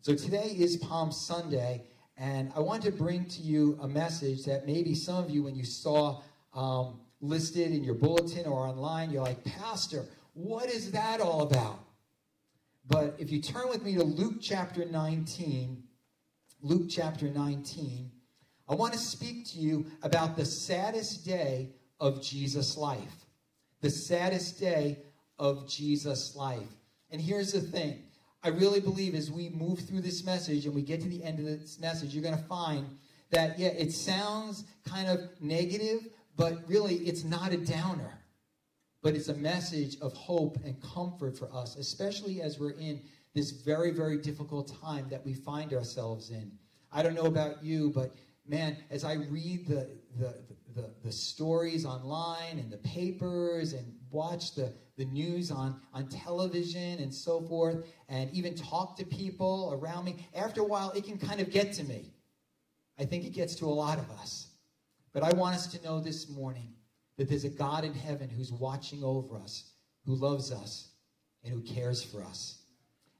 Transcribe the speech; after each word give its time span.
So 0.00 0.14
today 0.14 0.54
is 0.56 0.76
Palm 0.76 1.10
Sunday, 1.10 1.82
and 2.16 2.52
I 2.54 2.60
want 2.60 2.84
to 2.84 2.92
bring 2.92 3.24
to 3.24 3.42
you 3.42 3.76
a 3.82 3.88
message 3.88 4.44
that 4.44 4.64
maybe 4.64 4.94
some 4.94 5.16
of 5.16 5.28
you, 5.28 5.42
when 5.42 5.56
you 5.56 5.64
saw 5.64 6.22
um, 6.54 7.00
listed 7.20 7.72
in 7.72 7.82
your 7.82 7.96
bulletin 7.96 8.46
or 8.46 8.64
online, 8.64 9.10
you're 9.10 9.24
like, 9.24 9.42
Pastor, 9.44 10.06
what 10.34 10.70
is 10.70 10.92
that 10.92 11.20
all 11.20 11.42
about? 11.42 11.80
But 12.86 13.16
if 13.18 13.32
you 13.32 13.42
turn 13.42 13.68
with 13.68 13.82
me 13.82 13.96
to 13.96 14.04
Luke 14.04 14.36
chapter 14.40 14.84
19, 14.84 15.82
Luke 16.62 16.86
chapter 16.88 17.26
19, 17.26 18.08
I 18.68 18.74
want 18.76 18.92
to 18.92 19.00
speak 19.00 19.46
to 19.48 19.58
you 19.58 19.86
about 20.04 20.36
the 20.36 20.44
saddest 20.44 21.26
day 21.26 21.70
of 21.98 22.22
Jesus' 22.22 22.76
life. 22.76 23.26
The 23.80 23.90
saddest 23.90 24.60
day 24.60 25.00
of 25.40 25.68
Jesus' 25.68 26.36
life. 26.36 26.70
And 27.10 27.20
here's 27.20 27.52
the 27.52 27.60
thing 27.60 28.04
I 28.48 28.50
really 28.52 28.80
believe 28.80 29.14
as 29.14 29.30
we 29.30 29.50
move 29.50 29.80
through 29.80 30.00
this 30.00 30.24
message 30.24 30.64
and 30.64 30.74
we 30.74 30.80
get 30.80 31.02
to 31.02 31.08
the 31.10 31.22
end 31.22 31.38
of 31.38 31.44
this 31.44 31.78
message, 31.78 32.14
you're 32.14 32.22
going 32.22 32.34
to 32.34 32.44
find 32.44 32.96
that, 33.28 33.58
yeah, 33.58 33.68
it 33.68 33.92
sounds 33.92 34.64
kind 34.86 35.06
of 35.06 35.20
negative, 35.38 36.08
but 36.34 36.66
really 36.66 36.94
it's 36.94 37.24
not 37.24 37.52
a 37.52 37.58
downer. 37.58 38.18
But 39.02 39.16
it's 39.16 39.28
a 39.28 39.34
message 39.34 40.00
of 40.00 40.14
hope 40.14 40.56
and 40.64 40.82
comfort 40.82 41.36
for 41.36 41.52
us, 41.52 41.76
especially 41.76 42.40
as 42.40 42.58
we're 42.58 42.70
in 42.70 43.02
this 43.34 43.50
very, 43.50 43.90
very 43.90 44.16
difficult 44.16 44.74
time 44.80 45.10
that 45.10 45.26
we 45.26 45.34
find 45.34 45.74
ourselves 45.74 46.30
in. 46.30 46.50
I 46.90 47.02
don't 47.02 47.14
know 47.14 47.26
about 47.26 47.62
you, 47.62 47.90
but 47.90 48.14
man, 48.46 48.78
as 48.90 49.04
I 49.04 49.12
read 49.12 49.66
the, 49.66 49.90
the, 50.18 50.34
the, 50.74 50.90
the 51.04 51.12
stories 51.12 51.84
online 51.86 52.58
and 52.58 52.70
the 52.70 52.78
papers 52.78 53.72
and 53.72 53.94
watch 54.10 54.54
the, 54.54 54.72
the 54.96 55.04
news 55.04 55.50
on, 55.50 55.80
on 55.94 56.08
television 56.08 56.98
and 56.98 57.12
so 57.12 57.40
forth, 57.40 57.86
and 58.08 58.30
even 58.32 58.54
talk 58.54 58.96
to 58.96 59.04
people 59.04 59.78
around 59.80 60.04
me, 60.04 60.16
after 60.34 60.60
a 60.60 60.64
while, 60.64 60.90
it 60.90 61.04
can 61.04 61.18
kind 61.18 61.40
of 61.40 61.50
get 61.50 61.72
to 61.74 61.84
me. 61.84 62.12
I 62.98 63.04
think 63.04 63.24
it 63.24 63.32
gets 63.32 63.54
to 63.56 63.66
a 63.66 63.70
lot 63.70 63.98
of 63.98 64.10
us. 64.10 64.48
But 65.12 65.22
I 65.22 65.30
want 65.36 65.54
us 65.54 65.66
to 65.68 65.82
know 65.82 66.00
this 66.00 66.28
morning 66.28 66.74
that 67.16 67.28
there's 67.28 67.44
a 67.44 67.48
God 67.48 67.84
in 67.84 67.94
heaven 67.94 68.28
who's 68.28 68.52
watching 68.52 69.02
over 69.04 69.36
us, 69.36 69.70
who 70.04 70.14
loves 70.14 70.52
us, 70.52 70.88
and 71.44 71.52
who 71.52 71.60
cares 71.60 72.02
for 72.02 72.22
us. 72.24 72.58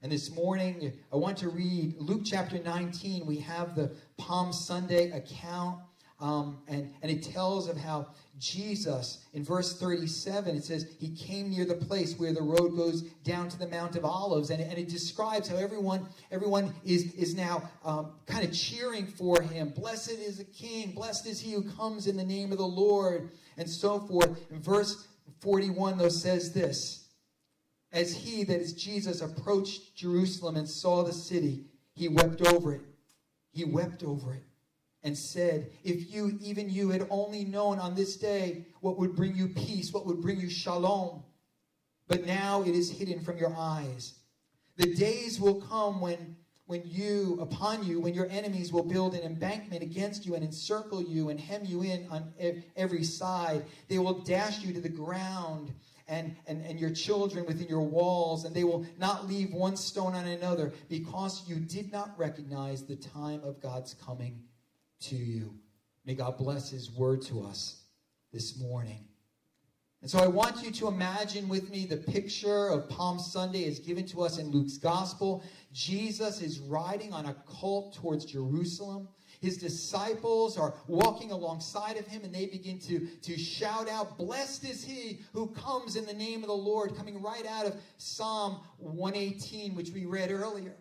And 0.02 0.12
this 0.12 0.30
morning, 0.30 0.92
I 1.12 1.16
want 1.16 1.38
to 1.38 1.48
read 1.48 1.96
Luke 1.98 2.22
chapter 2.24 2.58
19. 2.58 3.26
We 3.26 3.38
have 3.38 3.74
the 3.74 3.90
Palm 4.16 4.52
Sunday 4.52 5.10
account 5.10 5.80
um, 6.20 6.58
and, 6.66 6.92
and 7.00 7.10
it 7.10 7.22
tells 7.22 7.68
of 7.68 7.76
how 7.76 8.08
Jesus, 8.38 9.24
in 9.34 9.44
verse 9.44 9.78
37, 9.78 10.56
it 10.56 10.64
says, 10.64 10.86
He 10.98 11.10
came 11.10 11.50
near 11.50 11.64
the 11.64 11.74
place 11.74 12.18
where 12.18 12.32
the 12.32 12.42
road 12.42 12.76
goes 12.76 13.02
down 13.24 13.48
to 13.48 13.58
the 13.58 13.68
Mount 13.68 13.94
of 13.94 14.04
Olives. 14.04 14.50
And, 14.50 14.60
and 14.60 14.78
it 14.78 14.88
describes 14.88 15.48
how 15.48 15.56
everyone, 15.56 16.06
everyone 16.30 16.74
is, 16.84 17.14
is 17.14 17.34
now 17.34 17.68
um, 17.84 18.12
kind 18.26 18.44
of 18.44 18.52
cheering 18.52 19.06
for 19.06 19.40
him. 19.40 19.70
Blessed 19.70 20.10
is 20.10 20.38
the 20.38 20.44
King. 20.44 20.92
Blessed 20.92 21.26
is 21.26 21.40
he 21.40 21.52
who 21.52 21.62
comes 21.62 22.06
in 22.06 22.16
the 22.16 22.24
name 22.24 22.50
of 22.50 22.58
the 22.58 22.66
Lord. 22.66 23.30
And 23.56 23.68
so 23.68 24.00
forth. 24.00 24.50
In 24.50 24.60
verse 24.60 25.06
41, 25.40 25.98
though, 25.98 26.08
says 26.08 26.52
this 26.52 27.08
As 27.92 28.14
he, 28.14 28.42
that 28.44 28.60
is 28.60 28.72
Jesus, 28.72 29.20
approached 29.20 29.96
Jerusalem 29.96 30.56
and 30.56 30.68
saw 30.68 31.02
the 31.02 31.12
city, 31.12 31.64
he 31.94 32.08
wept 32.08 32.40
over 32.42 32.74
it. 32.74 32.82
He 33.52 33.64
wept 33.64 34.04
over 34.04 34.34
it 34.34 34.47
and 35.02 35.16
said, 35.16 35.70
If 35.84 36.12
you, 36.12 36.38
even 36.40 36.68
you, 36.68 36.90
had 36.90 37.06
only 37.10 37.44
known 37.44 37.78
on 37.78 37.94
this 37.94 38.16
day 38.16 38.66
what 38.80 38.98
would 38.98 39.14
bring 39.14 39.36
you 39.36 39.48
peace, 39.48 39.92
what 39.92 40.06
would 40.06 40.20
bring 40.20 40.40
you 40.40 40.50
shalom, 40.50 41.22
but 42.08 42.26
now 42.26 42.62
it 42.62 42.74
is 42.74 42.90
hidden 42.90 43.20
from 43.20 43.38
your 43.38 43.54
eyes. 43.56 44.14
The 44.76 44.94
days 44.94 45.40
will 45.40 45.60
come 45.60 46.00
when, 46.00 46.36
when 46.66 46.82
you, 46.84 47.38
upon 47.40 47.84
you, 47.84 48.00
when 48.00 48.14
your 48.14 48.28
enemies 48.30 48.72
will 48.72 48.84
build 48.84 49.14
an 49.14 49.22
embankment 49.22 49.82
against 49.82 50.24
you 50.24 50.34
and 50.34 50.44
encircle 50.44 51.02
you 51.02 51.28
and 51.28 51.38
hem 51.38 51.64
you 51.64 51.82
in 51.82 52.06
on 52.10 52.32
every 52.76 53.04
side. 53.04 53.64
They 53.88 53.98
will 53.98 54.20
dash 54.20 54.60
you 54.60 54.72
to 54.72 54.80
the 54.80 54.88
ground 54.88 55.72
and, 56.08 56.34
and, 56.46 56.64
and 56.64 56.80
your 56.80 56.90
children 56.90 57.44
within 57.44 57.68
your 57.68 57.82
walls, 57.82 58.46
and 58.46 58.56
they 58.56 58.64
will 58.64 58.86
not 58.98 59.28
leave 59.28 59.52
one 59.52 59.76
stone 59.76 60.14
on 60.14 60.26
another 60.26 60.72
because 60.88 61.46
you 61.46 61.56
did 61.56 61.92
not 61.92 62.18
recognize 62.18 62.82
the 62.82 62.96
time 62.96 63.42
of 63.44 63.60
God's 63.60 63.94
coming 63.94 64.42
to 65.00 65.16
you. 65.16 65.54
May 66.04 66.14
God 66.14 66.36
bless 66.38 66.70
His 66.70 66.90
word 66.90 67.22
to 67.22 67.44
us 67.44 67.82
this 68.32 68.58
morning. 68.58 69.04
And 70.00 70.10
so 70.10 70.20
I 70.20 70.28
want 70.28 70.62
you 70.62 70.70
to 70.70 70.86
imagine 70.86 71.48
with 71.48 71.70
me 71.70 71.84
the 71.84 71.96
picture 71.96 72.68
of 72.68 72.88
Palm 72.88 73.18
Sunday 73.18 73.64
is 73.64 73.80
given 73.80 74.06
to 74.06 74.22
us 74.22 74.38
in 74.38 74.50
Luke's 74.50 74.76
gospel. 74.76 75.42
Jesus 75.72 76.40
is 76.40 76.60
riding 76.60 77.12
on 77.12 77.26
a 77.26 77.34
colt 77.46 77.96
towards 77.96 78.24
Jerusalem. 78.24 79.08
His 79.40 79.56
disciples 79.56 80.56
are 80.56 80.74
walking 80.86 81.32
alongside 81.32 81.96
of 81.96 82.06
him 82.06 82.22
and 82.22 82.32
they 82.32 82.46
begin 82.46 82.78
to, 82.80 83.06
to 83.22 83.36
shout 83.36 83.88
out, 83.88 84.18
Blessed 84.18 84.64
is 84.64 84.84
he 84.84 85.20
who 85.32 85.48
comes 85.48 85.96
in 85.96 86.06
the 86.06 86.14
name 86.14 86.42
of 86.42 86.48
the 86.48 86.54
Lord, 86.54 86.96
coming 86.96 87.20
right 87.20 87.46
out 87.46 87.66
of 87.66 87.76
Psalm 87.96 88.60
118, 88.78 89.74
which 89.74 89.90
we 89.90 90.06
read 90.06 90.30
earlier. 90.30 90.76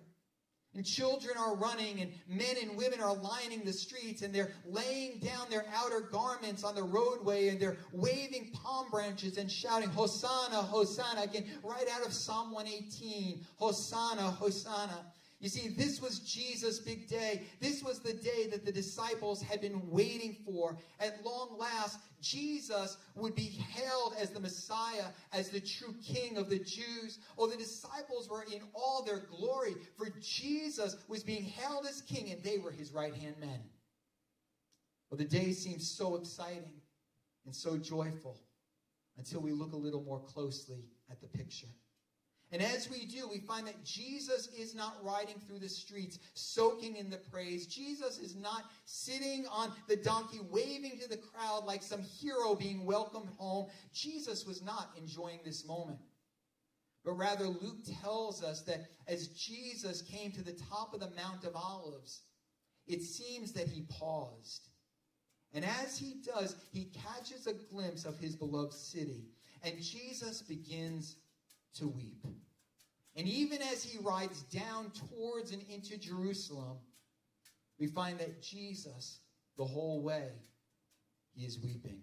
And 0.78 0.86
children 0.86 1.36
are 1.40 1.56
running, 1.56 2.02
and 2.02 2.12
men 2.28 2.56
and 2.62 2.78
women 2.78 3.02
are 3.02 3.16
lining 3.16 3.66
the 3.66 3.74
streets, 3.74 4.22
and 4.22 4.34
they're 4.34 4.52
laying 4.64 5.18
down 5.18 5.50
their 5.50 5.66
outer 5.76 6.02
garments 6.02 6.64
on 6.64 6.76
the 6.76 6.84
roadway, 6.84 7.48
and 7.48 7.60
they're 7.60 7.78
waving 7.92 8.52
palm 8.54 8.86
branches 8.92 9.38
and 9.38 9.52
shouting, 9.52 9.90
Hosanna, 9.90 10.62
Hosanna, 10.62 11.24
again, 11.24 11.46
right 11.64 11.88
out 11.96 12.06
of 12.06 12.14
Psalm 12.14 12.52
118, 12.52 13.44
Hosanna, 13.56 14.30
Hosanna. 14.30 15.04
You 15.40 15.50
see, 15.50 15.70
this 15.70 16.02
was 16.02 16.20
Jesus' 16.20 16.80
big 16.80 17.08
day. 17.08 17.44
This 17.60 17.84
was 17.84 18.00
the 18.00 18.14
day 18.14 18.48
that 18.50 18.66
the 18.66 18.72
disciples 18.72 19.40
had 19.40 19.62
been 19.62 19.88
waiting 19.88 20.36
for. 20.44 20.78
At 21.00 21.24
long 21.24 21.58
last, 21.60 22.00
Jesus 22.22 22.98
would 23.14 23.36
be 23.36 23.44
hailed 23.44 24.16
as 24.20 24.32
the 24.32 24.40
Messiah, 24.40 25.06
as 25.32 25.50
the 25.50 25.60
true 25.60 25.94
King 26.04 26.38
of 26.38 26.50
the 26.50 26.58
Jews. 26.58 27.20
Oh, 27.38 27.46
the 27.46 27.56
disciples 27.56 28.28
were 28.28 28.46
in 28.52 28.62
all 28.74 29.04
their 29.04 29.20
glory, 29.20 29.76
for 29.96 30.08
Jesus 30.20 30.98
was 31.08 31.24
being 31.24 31.44
hailed 31.44 31.86
as 31.86 32.02
King, 32.02 32.32
and 32.32 32.44
they 32.44 32.58
were 32.58 32.72
his 32.72 32.92
right 32.92 33.14
hand 33.14 33.36
men. 33.40 33.60
Well, 35.12 35.20
the 35.20 35.26
day 35.26 35.52
seems 35.52 35.88
so 35.88 36.16
exciting 36.16 36.82
and 37.46 37.56
so 37.56 37.78
joyful 37.78 38.40
until 39.18 39.40
we 39.40 39.52
look 39.52 39.74
a 39.74 39.78
little 39.78 40.02
more 40.02 40.20
closely 40.20 40.84
at 41.12 41.22
the 41.22 41.28
picture. 41.28 41.68
And 42.52 42.62
as 42.62 42.90
we 42.90 43.06
do, 43.06 43.28
we 43.28 43.40
find 43.40 43.68
that 43.68 43.84
Jesus 43.84 44.48
is 44.58 44.74
not 44.74 45.04
riding 45.04 45.36
through 45.46 45.60
the 45.60 45.68
streets 45.68 46.20
soaking 46.34 46.96
in 46.96 47.10
the 47.10 47.18
praise. 47.18 47.68
Jesus 47.68 48.20
is 48.20 48.36
not 48.36 48.64
sitting 48.86 49.46
on 49.52 49.74
the 49.90 49.98
donkey 49.98 50.40
waving 50.50 50.98
to 51.02 51.10
the 51.10 51.18
crowd 51.18 51.66
like 51.66 51.84
some 51.84 52.02
hero 52.02 52.56
being 52.56 52.86
welcomed 52.86 53.30
home. 53.38 53.68
Jesus 53.94 54.46
was 54.46 54.62
not 54.62 54.92
enjoying 54.98 55.40
this 55.44 55.68
moment. 55.68 56.00
But 57.04 57.14
rather, 57.14 57.48
Luke 57.48 57.84
tells 58.02 58.42
us 58.44 58.62
that 58.62 58.86
as 59.08 59.28
Jesus 59.28 60.02
came 60.02 60.32
to 60.32 60.44
the 60.44 60.58
top 60.70 60.94
of 60.94 61.02
the 61.02 61.12
Mount 61.16 61.44
of 61.44 61.56
Olives, 61.56 62.22
it 62.88 63.02
seems 63.02 63.52
that 63.54 63.68
he 63.68 63.82
paused. 63.90 64.70
And 65.54 65.66
as 65.66 65.98
he 65.98 66.16
does, 66.26 66.56
he 66.72 66.86
catches 66.86 67.48
a 67.48 67.54
glimpse 67.54 68.06
of 68.06 68.20
his 68.20 68.36
beloved 68.36 68.74
city. 68.74 69.26
And 69.64 69.82
Jesus 69.82 70.42
begins 70.42 71.16
to 71.76 71.88
weep. 71.88 72.26
And 73.16 73.28
even 73.28 73.62
as 73.62 73.84
he 73.84 73.98
rides 74.00 74.44
down 74.44 74.92
towards 74.92 75.52
and 75.52 75.64
into 75.70 75.98
Jerusalem, 75.98 76.78
we 77.80 77.88
find 77.88 78.20
that 78.20 78.42
Jesus, 78.44 79.20
the 79.58 79.66
whole 79.66 80.02
way, 80.04 80.30
he 81.34 81.46
is 81.46 81.60
weeping. 81.60 82.02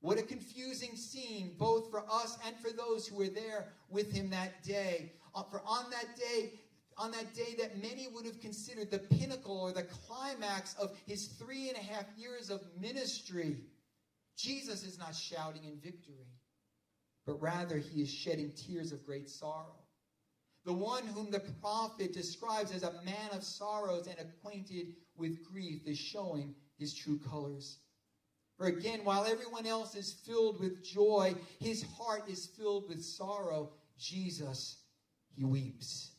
What 0.00 0.18
a 0.18 0.22
confusing 0.22 0.96
scene, 0.96 1.56
both 1.58 1.90
for 1.90 2.04
us 2.10 2.38
and 2.46 2.56
for 2.56 2.70
those 2.70 3.06
who 3.06 3.16
were 3.16 3.28
there 3.28 3.68
with 3.88 4.12
him 4.12 4.30
that 4.30 4.62
day. 4.62 5.12
Uh, 5.34 5.42
for 5.44 5.62
on 5.66 5.90
that 5.90 6.16
day, 6.16 6.52
on 6.96 7.10
that 7.12 7.34
day 7.34 7.54
that 7.58 7.82
many 7.82 8.08
would 8.08 8.26
have 8.26 8.40
considered 8.40 8.90
the 8.90 8.98
pinnacle 8.98 9.58
or 9.58 9.72
the 9.72 9.82
climax 9.82 10.74
of 10.74 10.92
his 11.06 11.28
three 11.28 11.68
and 11.68 11.76
a 11.76 11.82
half 11.82 12.04
years 12.16 12.50
of 12.50 12.60
ministry, 12.78 13.56
Jesus 14.36 14.84
is 14.84 14.98
not 14.98 15.14
shouting 15.14 15.64
in 15.64 15.78
victory 15.78 16.26
but 17.26 17.40
rather 17.40 17.78
he 17.78 18.02
is 18.02 18.10
shedding 18.10 18.52
tears 18.56 18.92
of 18.92 19.04
great 19.06 19.28
sorrow. 19.28 19.76
The 20.64 20.72
one 20.72 21.06
whom 21.06 21.30
the 21.30 21.40
prophet 21.60 22.12
describes 22.12 22.72
as 22.72 22.82
a 22.82 23.02
man 23.04 23.30
of 23.32 23.44
sorrows 23.44 24.06
and 24.06 24.18
acquainted 24.18 24.94
with 25.16 25.44
grief 25.44 25.82
is 25.86 25.98
showing 25.98 26.54
his 26.78 26.94
true 26.94 27.18
colors. 27.18 27.78
For 28.56 28.66
again, 28.66 29.00
while 29.04 29.24
everyone 29.24 29.66
else 29.66 29.94
is 29.94 30.12
filled 30.26 30.60
with 30.60 30.84
joy, 30.84 31.34
his 31.60 31.84
heart 31.98 32.28
is 32.28 32.46
filled 32.46 32.88
with 32.88 33.04
sorrow. 33.04 33.72
Jesus, 33.98 34.78
he 35.34 35.44
weeps. 35.44 36.13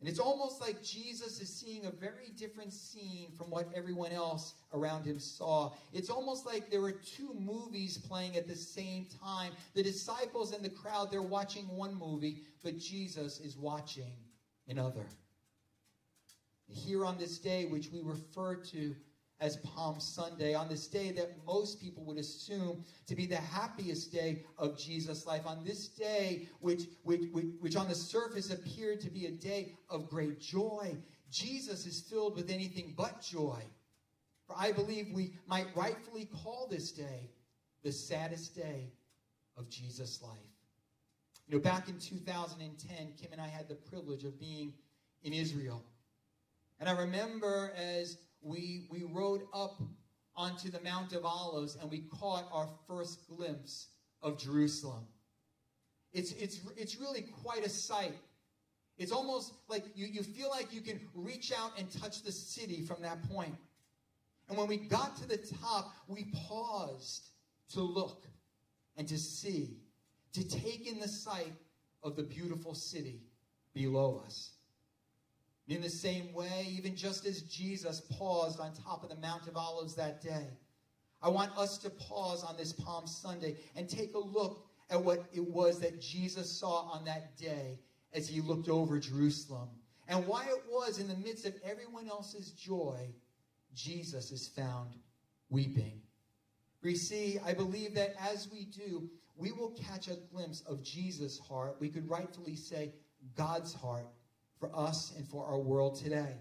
And 0.00 0.08
it's 0.08 0.20
almost 0.20 0.60
like 0.60 0.82
Jesus 0.82 1.40
is 1.40 1.52
seeing 1.52 1.86
a 1.86 1.90
very 1.90 2.30
different 2.36 2.72
scene 2.72 3.32
from 3.36 3.50
what 3.50 3.68
everyone 3.74 4.12
else 4.12 4.54
around 4.72 5.04
him 5.04 5.18
saw. 5.18 5.72
It's 5.92 6.08
almost 6.08 6.46
like 6.46 6.70
there 6.70 6.80
were 6.80 6.92
two 6.92 7.34
movies 7.34 7.98
playing 7.98 8.36
at 8.36 8.46
the 8.46 8.54
same 8.54 9.06
time. 9.20 9.52
The 9.74 9.82
disciples 9.82 10.54
and 10.54 10.64
the 10.64 10.70
crowd, 10.70 11.10
they're 11.10 11.20
watching 11.20 11.64
one 11.68 11.94
movie, 11.96 12.42
but 12.62 12.78
Jesus 12.78 13.40
is 13.40 13.56
watching 13.56 14.12
another. 14.68 15.06
Here 16.68 17.04
on 17.04 17.18
this 17.18 17.38
day, 17.38 17.64
which 17.64 17.90
we 17.90 18.00
refer 18.00 18.54
to 18.54 18.94
as 19.40 19.56
Palm 19.58 20.00
Sunday, 20.00 20.54
on 20.54 20.68
this 20.68 20.88
day 20.88 21.12
that 21.12 21.36
most 21.46 21.80
people 21.80 22.04
would 22.04 22.18
assume 22.18 22.84
to 23.06 23.14
be 23.14 23.26
the 23.26 23.36
happiest 23.36 24.12
day 24.12 24.42
of 24.56 24.76
Jesus' 24.76 25.26
life, 25.26 25.46
on 25.46 25.64
this 25.64 25.88
day, 25.88 26.48
which, 26.60 26.82
which, 27.04 27.30
which, 27.32 27.46
which 27.60 27.76
on 27.76 27.88
the 27.88 27.94
surface 27.94 28.50
appeared 28.50 29.00
to 29.00 29.10
be 29.10 29.26
a 29.26 29.30
day 29.30 29.74
of 29.88 30.10
great 30.10 30.40
joy, 30.40 30.96
Jesus 31.30 31.86
is 31.86 32.00
filled 32.00 32.34
with 32.34 32.50
anything 32.50 32.94
but 32.96 33.20
joy. 33.20 33.62
For 34.46 34.56
I 34.58 34.72
believe 34.72 35.12
we 35.12 35.34
might 35.46 35.66
rightfully 35.76 36.28
call 36.42 36.66
this 36.68 36.90
day 36.90 37.30
the 37.84 37.92
saddest 37.92 38.56
day 38.56 38.90
of 39.56 39.68
Jesus' 39.70 40.20
life. 40.22 40.38
You 41.46 41.56
know, 41.56 41.62
back 41.62 41.88
in 41.88 41.98
2010, 41.98 43.12
Kim 43.20 43.32
and 43.32 43.40
I 43.40 43.46
had 43.46 43.68
the 43.68 43.74
privilege 43.74 44.24
of 44.24 44.38
being 44.38 44.74
in 45.22 45.32
Israel. 45.32 45.82
And 46.80 46.88
I 46.88 46.92
remember 46.92 47.72
as 47.76 48.18
we, 48.48 48.86
we 48.90 49.04
rode 49.04 49.42
up 49.52 49.80
onto 50.34 50.70
the 50.70 50.80
Mount 50.80 51.12
of 51.12 51.24
Olives 51.24 51.76
and 51.80 51.90
we 51.90 52.04
caught 52.18 52.48
our 52.52 52.68
first 52.86 53.28
glimpse 53.28 53.88
of 54.22 54.38
Jerusalem. 54.38 55.06
It's, 56.12 56.32
it's, 56.32 56.60
it's 56.76 56.96
really 56.96 57.22
quite 57.42 57.64
a 57.64 57.68
sight. 57.68 58.14
It's 58.96 59.12
almost 59.12 59.52
like 59.68 59.84
you, 59.94 60.06
you 60.06 60.22
feel 60.22 60.48
like 60.50 60.72
you 60.72 60.80
can 60.80 61.00
reach 61.14 61.52
out 61.52 61.72
and 61.78 61.90
touch 62.00 62.22
the 62.22 62.32
city 62.32 62.82
from 62.82 63.02
that 63.02 63.22
point. 63.30 63.54
And 64.48 64.56
when 64.56 64.66
we 64.66 64.78
got 64.78 65.16
to 65.18 65.28
the 65.28 65.36
top, 65.36 65.92
we 66.08 66.32
paused 66.48 67.28
to 67.74 67.82
look 67.82 68.24
and 68.96 69.06
to 69.08 69.18
see, 69.18 69.76
to 70.32 70.48
take 70.48 70.90
in 70.90 70.98
the 70.98 71.08
sight 71.08 71.52
of 72.02 72.16
the 72.16 72.22
beautiful 72.22 72.74
city 72.74 73.20
below 73.74 74.22
us. 74.24 74.50
In 75.68 75.82
the 75.82 75.90
same 75.90 76.32
way, 76.32 76.66
even 76.70 76.96
just 76.96 77.26
as 77.26 77.42
Jesus 77.42 78.00
paused 78.12 78.58
on 78.58 78.72
top 78.72 79.02
of 79.02 79.10
the 79.10 79.16
Mount 79.16 79.46
of 79.46 79.56
Olives 79.56 79.94
that 79.96 80.22
day, 80.22 80.46
I 81.22 81.28
want 81.28 81.56
us 81.58 81.76
to 81.78 81.90
pause 81.90 82.42
on 82.42 82.56
this 82.56 82.72
Palm 82.72 83.06
Sunday 83.06 83.56
and 83.76 83.88
take 83.88 84.14
a 84.14 84.18
look 84.18 84.64
at 84.90 85.02
what 85.02 85.26
it 85.34 85.46
was 85.46 85.78
that 85.80 86.00
Jesus 86.00 86.50
saw 86.50 86.88
on 86.90 87.04
that 87.04 87.36
day 87.36 87.78
as 88.14 88.26
he 88.26 88.40
looked 88.40 88.68
over 88.68 88.98
Jerusalem 88.98 89.68
and 90.08 90.26
why 90.26 90.44
it 90.44 90.62
was 90.70 90.98
in 90.98 91.06
the 91.06 91.16
midst 91.16 91.44
of 91.44 91.54
everyone 91.62 92.08
else's 92.08 92.52
joy, 92.52 93.12
Jesus 93.74 94.32
is 94.32 94.48
found 94.48 94.94
weeping. 95.50 96.00
We 96.82 96.94
see, 96.94 97.38
I 97.44 97.52
believe 97.52 97.94
that 97.94 98.14
as 98.18 98.48
we 98.50 98.64
do, 98.64 99.10
we 99.36 99.52
will 99.52 99.70
catch 99.70 100.08
a 100.08 100.16
glimpse 100.32 100.62
of 100.62 100.82
Jesus' 100.82 101.38
heart. 101.38 101.76
We 101.78 101.90
could 101.90 102.08
rightfully 102.08 102.56
say 102.56 102.92
God's 103.36 103.74
heart 103.74 104.06
for 104.58 104.70
us 104.74 105.12
and 105.16 105.26
for 105.26 105.44
our 105.46 105.58
world 105.58 105.96
today. 105.96 106.36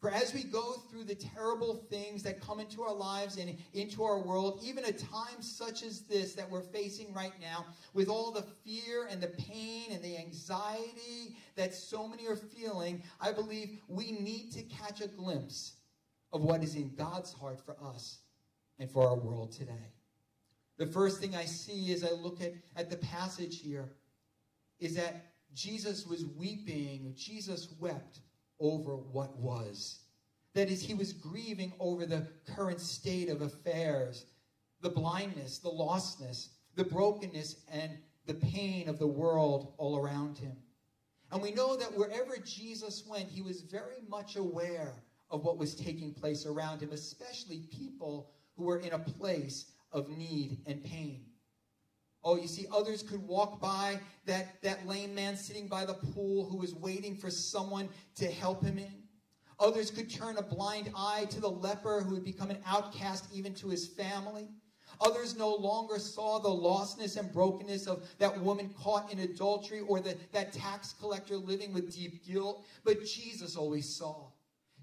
For 0.00 0.10
as 0.12 0.32
we 0.32 0.44
go 0.44 0.74
through 0.88 1.04
the 1.04 1.16
terrible 1.16 1.74
things 1.74 2.22
that 2.22 2.40
come 2.40 2.60
into 2.60 2.82
our 2.82 2.94
lives 2.94 3.36
and 3.36 3.56
into 3.74 4.04
our 4.04 4.20
world, 4.20 4.60
even 4.62 4.84
a 4.84 4.92
time 4.92 5.40
such 5.40 5.82
as 5.82 6.02
this 6.02 6.34
that 6.34 6.48
we're 6.48 6.62
facing 6.62 7.12
right 7.12 7.32
now, 7.40 7.66
with 7.94 8.08
all 8.08 8.30
the 8.30 8.44
fear 8.64 9.08
and 9.10 9.20
the 9.20 9.26
pain 9.28 9.86
and 9.90 10.00
the 10.00 10.16
anxiety 10.16 11.36
that 11.56 11.74
so 11.74 12.06
many 12.06 12.28
are 12.28 12.36
feeling, 12.36 13.02
I 13.20 13.32
believe 13.32 13.80
we 13.88 14.12
need 14.12 14.52
to 14.52 14.62
catch 14.62 15.00
a 15.00 15.08
glimpse 15.08 15.72
of 16.32 16.42
what 16.42 16.62
is 16.62 16.76
in 16.76 16.94
God's 16.94 17.32
heart 17.32 17.60
for 17.60 17.76
us 17.82 18.18
and 18.78 18.88
for 18.88 19.08
our 19.08 19.16
world 19.16 19.50
today. 19.50 19.92
The 20.76 20.86
first 20.86 21.20
thing 21.20 21.34
I 21.34 21.44
see 21.44 21.92
as 21.92 22.04
I 22.04 22.10
look 22.10 22.40
at, 22.40 22.52
at 22.76 22.88
the 22.88 22.98
passage 22.98 23.60
here 23.60 23.88
is 24.78 24.94
that 24.94 25.27
Jesus 25.54 26.06
was 26.06 26.24
weeping, 26.24 27.14
Jesus 27.16 27.68
wept 27.80 28.20
over 28.60 28.96
what 28.96 29.36
was. 29.36 30.00
That 30.54 30.70
is, 30.70 30.82
he 30.82 30.94
was 30.94 31.12
grieving 31.12 31.72
over 31.78 32.06
the 32.06 32.26
current 32.54 32.80
state 32.80 33.28
of 33.28 33.42
affairs, 33.42 34.26
the 34.80 34.90
blindness, 34.90 35.58
the 35.58 35.70
lostness, 35.70 36.48
the 36.74 36.84
brokenness, 36.84 37.56
and 37.72 37.98
the 38.26 38.34
pain 38.34 38.88
of 38.88 38.98
the 38.98 39.06
world 39.06 39.74
all 39.78 39.96
around 39.96 40.38
him. 40.38 40.56
And 41.30 41.42
we 41.42 41.52
know 41.52 41.76
that 41.76 41.96
wherever 41.96 42.36
Jesus 42.38 43.04
went, 43.06 43.28
he 43.28 43.42
was 43.42 43.60
very 43.62 44.02
much 44.08 44.36
aware 44.36 44.94
of 45.30 45.44
what 45.44 45.58
was 45.58 45.74
taking 45.74 46.14
place 46.14 46.46
around 46.46 46.80
him, 46.80 46.92
especially 46.92 47.68
people 47.70 48.30
who 48.56 48.64
were 48.64 48.78
in 48.78 48.92
a 48.92 48.98
place 48.98 49.72
of 49.92 50.08
need 50.08 50.58
and 50.66 50.82
pain. 50.82 51.24
Oh, 52.24 52.36
you 52.36 52.48
see, 52.48 52.66
others 52.72 53.02
could 53.02 53.26
walk 53.26 53.60
by 53.60 54.00
that, 54.26 54.60
that 54.62 54.86
lame 54.86 55.14
man 55.14 55.36
sitting 55.36 55.68
by 55.68 55.84
the 55.84 55.94
pool 55.94 56.48
who 56.48 56.58
was 56.58 56.74
waiting 56.74 57.16
for 57.16 57.30
someone 57.30 57.88
to 58.16 58.30
help 58.30 58.62
him 58.62 58.78
in. 58.78 59.02
Others 59.60 59.90
could 59.90 60.10
turn 60.10 60.36
a 60.36 60.42
blind 60.42 60.90
eye 60.96 61.26
to 61.30 61.40
the 61.40 61.50
leper 61.50 62.00
who 62.00 62.14
had 62.14 62.24
become 62.24 62.50
an 62.50 62.58
outcast 62.66 63.26
even 63.32 63.54
to 63.54 63.68
his 63.68 63.86
family. 63.88 64.48
Others 65.00 65.36
no 65.36 65.54
longer 65.54 65.98
saw 65.98 66.38
the 66.38 66.48
lostness 66.48 67.16
and 67.16 67.32
brokenness 67.32 67.86
of 67.86 68.08
that 68.18 68.40
woman 68.40 68.74
caught 68.82 69.12
in 69.12 69.20
adultery 69.20 69.80
or 69.80 70.00
the, 70.00 70.16
that 70.32 70.52
tax 70.52 70.94
collector 71.00 71.36
living 71.36 71.72
with 71.72 71.94
deep 71.94 72.26
guilt. 72.26 72.64
But 72.84 73.04
Jesus 73.04 73.56
always 73.56 73.88
saw. 73.88 74.30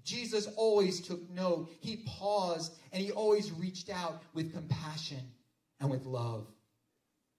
Jesus 0.04 0.46
always 0.56 1.00
took 1.00 1.28
note. 1.30 1.70
He 1.80 2.04
paused 2.06 2.78
and 2.92 3.02
he 3.02 3.10
always 3.10 3.52
reached 3.52 3.90
out 3.90 4.22
with 4.32 4.54
compassion 4.54 5.20
and 5.80 5.90
with 5.90 6.06
love. 6.06 6.46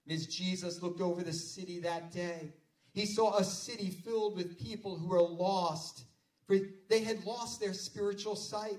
As 0.09 0.25
Jesus 0.25 0.81
looked 0.81 1.01
over 1.01 1.23
the 1.23 1.33
city 1.33 1.79
that 1.79 2.11
day, 2.11 2.53
he 2.93 3.05
saw 3.05 3.37
a 3.37 3.43
city 3.43 3.89
filled 3.89 4.35
with 4.35 4.59
people 4.59 4.95
who 4.95 5.07
were 5.07 5.21
lost. 5.21 6.05
For 6.47 6.57
they 6.89 7.03
had 7.03 7.25
lost 7.25 7.59
their 7.59 7.73
spiritual 7.73 8.35
sight. 8.35 8.77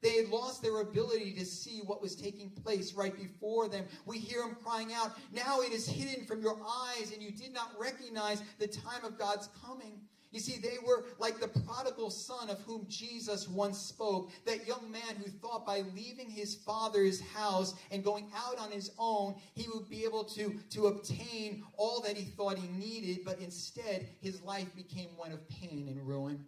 They 0.00 0.16
had 0.16 0.30
lost 0.30 0.62
their 0.62 0.80
ability 0.80 1.32
to 1.34 1.44
see 1.44 1.80
what 1.84 2.00
was 2.00 2.16
taking 2.16 2.50
place 2.50 2.94
right 2.94 3.14
before 3.14 3.68
them. 3.68 3.84
We 4.06 4.18
hear 4.18 4.42
him 4.42 4.56
crying 4.64 4.94
out, 4.94 5.12
Now 5.32 5.60
it 5.60 5.72
is 5.72 5.86
hidden 5.86 6.24
from 6.24 6.40
your 6.40 6.56
eyes, 6.66 7.12
and 7.12 7.22
you 7.22 7.32
did 7.32 7.52
not 7.52 7.72
recognize 7.78 8.42
the 8.58 8.66
time 8.66 9.04
of 9.04 9.18
God's 9.18 9.48
coming. 9.66 10.00
You 10.32 10.38
see, 10.38 10.60
they 10.60 10.76
were 10.86 11.04
like 11.18 11.40
the 11.40 11.48
prodigal 11.48 12.10
son 12.10 12.50
of 12.50 12.60
whom 12.60 12.86
Jesus 12.88 13.48
once 13.48 13.78
spoke. 13.78 14.30
That 14.46 14.66
young 14.66 14.90
man 14.90 15.16
who 15.18 15.28
thought 15.28 15.66
by 15.66 15.82
leaving 15.94 16.30
his 16.30 16.54
father's 16.54 17.20
house 17.20 17.74
and 17.90 18.04
going 18.04 18.30
out 18.36 18.58
on 18.58 18.70
his 18.70 18.92
own, 18.98 19.34
he 19.54 19.66
would 19.74 19.90
be 19.90 20.04
able 20.04 20.24
to, 20.24 20.54
to 20.70 20.86
obtain 20.86 21.64
all 21.76 22.00
that 22.02 22.16
he 22.16 22.26
thought 22.26 22.58
he 22.58 22.68
needed, 22.68 23.24
but 23.24 23.40
instead 23.40 24.08
his 24.20 24.40
life 24.42 24.74
became 24.76 25.08
one 25.16 25.32
of 25.32 25.48
pain 25.48 25.88
and 25.88 26.06
ruin. 26.06 26.44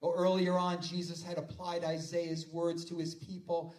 Well, 0.00 0.14
earlier 0.16 0.58
on, 0.58 0.80
Jesus 0.80 1.22
had 1.22 1.36
applied 1.36 1.84
Isaiah's 1.84 2.46
words 2.48 2.84
to 2.86 2.96
his 2.96 3.14
people 3.14 3.74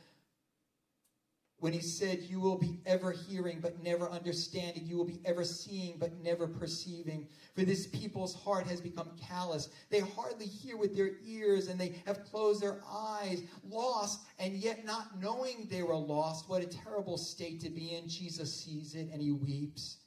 when 1.59 1.73
he 1.73 1.81
said, 1.81 2.21
You 2.23 2.39
will 2.39 2.57
be 2.57 2.79
ever 2.85 3.11
hearing 3.11 3.59
but 3.61 3.81
never 3.83 4.09
understanding. 4.09 4.83
You 4.85 4.97
will 4.97 5.05
be 5.05 5.21
ever 5.25 5.43
seeing 5.43 5.97
but 5.99 6.21
never 6.23 6.47
perceiving. 6.47 7.27
For 7.55 7.63
this 7.63 7.87
people's 7.87 8.35
heart 8.35 8.67
has 8.67 8.81
become 8.81 9.11
callous. 9.19 9.69
They 9.89 9.99
hardly 9.99 10.45
hear 10.45 10.77
with 10.77 10.95
their 10.95 11.11
ears 11.25 11.67
and 11.67 11.79
they 11.79 11.95
have 12.05 12.23
closed 12.23 12.61
their 12.61 12.79
eyes, 12.87 13.43
lost, 13.63 14.21
and 14.39 14.55
yet 14.55 14.85
not 14.85 15.19
knowing 15.19 15.67
they 15.69 15.81
were 15.81 15.97
lost. 15.97 16.47
What 16.47 16.61
a 16.61 16.67
terrible 16.67 17.17
state 17.17 17.59
to 17.61 17.69
be 17.69 17.95
in. 17.95 18.07
Jesus 18.07 18.53
sees 18.63 18.93
it 18.93 19.09
and 19.11 19.21
he 19.21 19.31
weeps. 19.31 19.97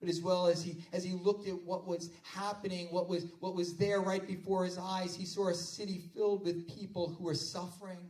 But 0.00 0.08
as 0.08 0.22
well 0.22 0.46
as 0.46 0.62
he 0.62 0.78
as 0.92 1.04
he 1.04 1.12
looked 1.12 1.46
at 1.46 1.62
what 1.62 1.86
was 1.86 2.08
happening, 2.22 2.90
what 2.90 3.06
was 3.06 3.26
what 3.38 3.54
was 3.54 3.74
there 3.74 4.00
right 4.00 4.26
before 4.26 4.64
his 4.64 4.78
eyes, 4.78 5.14
he 5.14 5.26
saw 5.26 5.48
a 5.48 5.54
city 5.54 6.00
filled 6.14 6.42
with 6.42 6.66
people 6.66 7.14
who 7.18 7.24
were 7.24 7.34
suffering 7.34 8.08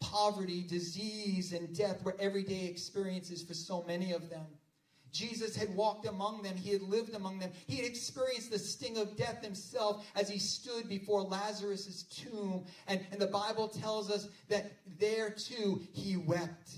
poverty, 0.00 0.62
disease, 0.62 1.52
and 1.52 1.76
death 1.76 2.02
were 2.04 2.16
everyday 2.18 2.66
experiences 2.66 3.42
for 3.42 3.54
so 3.54 3.84
many 3.86 4.12
of 4.12 4.28
them. 4.30 4.46
Jesus 5.12 5.56
had 5.56 5.74
walked 5.74 6.06
among 6.06 6.42
them. 6.42 6.56
He 6.56 6.72
had 6.72 6.82
lived 6.82 7.14
among 7.14 7.38
them. 7.38 7.50
He 7.66 7.76
had 7.76 7.86
experienced 7.86 8.50
the 8.50 8.58
sting 8.58 8.98
of 8.98 9.16
death 9.16 9.42
himself 9.42 10.04
as 10.14 10.28
he 10.28 10.38
stood 10.38 10.88
before 10.88 11.22
Lazarus' 11.22 12.02
tomb. 12.02 12.66
And, 12.86 13.00
and 13.10 13.20
the 13.20 13.26
Bible 13.26 13.68
tells 13.68 14.10
us 14.10 14.28
that 14.48 14.72
there 14.98 15.30
too 15.30 15.80
he 15.92 16.16
wept. 16.16 16.70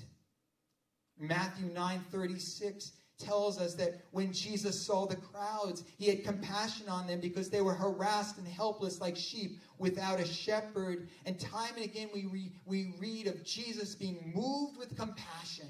Matthew 1.18 1.66
9 1.66 2.04
36 2.12 2.92
tells 3.18 3.60
us 3.60 3.74
that 3.74 4.00
when 4.12 4.32
Jesus 4.32 4.86
saw 4.86 5.06
the 5.06 5.16
crowds, 5.16 5.84
he 5.98 6.06
had 6.06 6.24
compassion 6.24 6.88
on 6.88 7.06
them 7.06 7.20
because 7.20 7.50
they 7.50 7.60
were 7.60 7.74
harassed 7.74 8.38
and 8.38 8.46
helpless 8.46 9.00
like 9.00 9.16
sheep 9.16 9.58
without 9.78 10.20
a 10.20 10.26
shepherd. 10.26 11.08
And 11.26 11.38
time 11.38 11.74
and 11.76 11.84
again, 11.84 12.08
we, 12.14 12.26
re- 12.26 12.52
we 12.64 12.94
read 12.98 13.26
of 13.26 13.44
Jesus 13.44 13.94
being 13.94 14.32
moved 14.34 14.78
with 14.78 14.96
compassion 14.96 15.68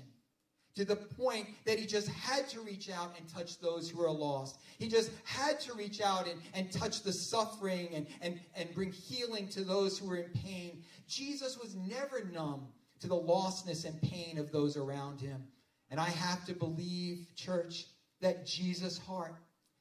to 0.77 0.85
the 0.85 0.97
point 0.97 1.49
that 1.65 1.79
he 1.79 1.87
just 1.87 2.09
had 2.09 2.49
to 2.51 2.61
reach 2.61 2.89
out 2.89 3.13
and 3.19 3.29
touch 3.29 3.59
those 3.59 3.91
who 3.91 4.01
are 4.01 4.11
lost. 4.11 4.61
He 4.79 4.89
just 4.89 5.11
had 5.25 5.59
to 5.61 5.75
reach 5.75 6.01
out 6.01 6.29
and, 6.29 6.41
and 6.55 6.71
touch 6.71 7.03
the 7.03 7.13
suffering 7.13 7.89
and, 7.95 8.07
and, 8.23 8.41
and 8.55 8.73
bring 8.75 8.93
healing 8.93 9.49
to 9.49 9.65
those 9.65 9.99
who 9.99 10.07
were 10.07 10.19
in 10.19 10.31
pain. 10.31 10.85
Jesus 11.09 11.59
was 11.59 11.75
never 11.75 12.25
numb 12.33 12.69
to 13.01 13.09
the 13.09 13.17
lostness 13.17 13.85
and 13.85 14.01
pain 14.03 14.39
of 14.39 14.53
those 14.53 14.77
around 14.77 15.21
him. 15.21 15.43
And 15.91 15.99
I 15.99 16.11
have 16.11 16.45
to 16.47 16.55
believe, 16.55 17.27
church, 17.35 17.87
that 18.21 18.47
Jesus' 18.47 18.99
heart, 18.99 19.35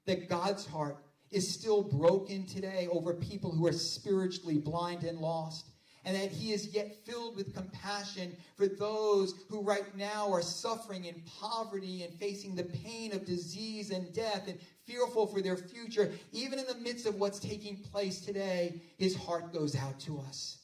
that 0.05 0.29
God's 0.29 0.65
heart, 0.65 0.97
is 1.31 1.47
still 1.47 1.83
broken 1.83 2.45
today 2.45 2.87
over 2.91 3.13
people 3.13 3.51
who 3.51 3.67
are 3.67 3.73
spiritually 3.73 4.57
blind 4.57 5.03
and 5.03 5.19
lost 5.19 5.67
and 6.07 6.15
that 6.15 6.31
he 6.31 6.53
is 6.53 6.73
yet 6.73 6.95
filled 7.05 7.35
with 7.35 7.53
compassion 7.53 8.33
for 8.55 8.65
those 8.65 9.43
who 9.49 9.61
right 9.61 9.93
now 9.97 10.31
are 10.31 10.41
suffering 10.41 11.03
in 11.03 11.21
poverty 11.41 12.03
and 12.03 12.13
facing 12.17 12.55
the 12.55 12.63
pain 12.63 13.11
of 13.11 13.25
disease 13.25 13.91
and 13.91 14.13
death 14.13 14.47
and 14.47 14.57
fearful 14.85 15.27
for 15.27 15.41
their 15.41 15.57
future. 15.57 16.13
Even 16.31 16.59
in 16.59 16.65
the 16.65 16.75
midst 16.75 17.07
of 17.07 17.15
what's 17.15 17.39
taking 17.39 17.75
place 17.75 18.21
today, 18.21 18.81
his 18.97 19.17
heart 19.17 19.51
goes 19.51 19.75
out 19.75 19.99
to 19.99 20.17
us. 20.19 20.59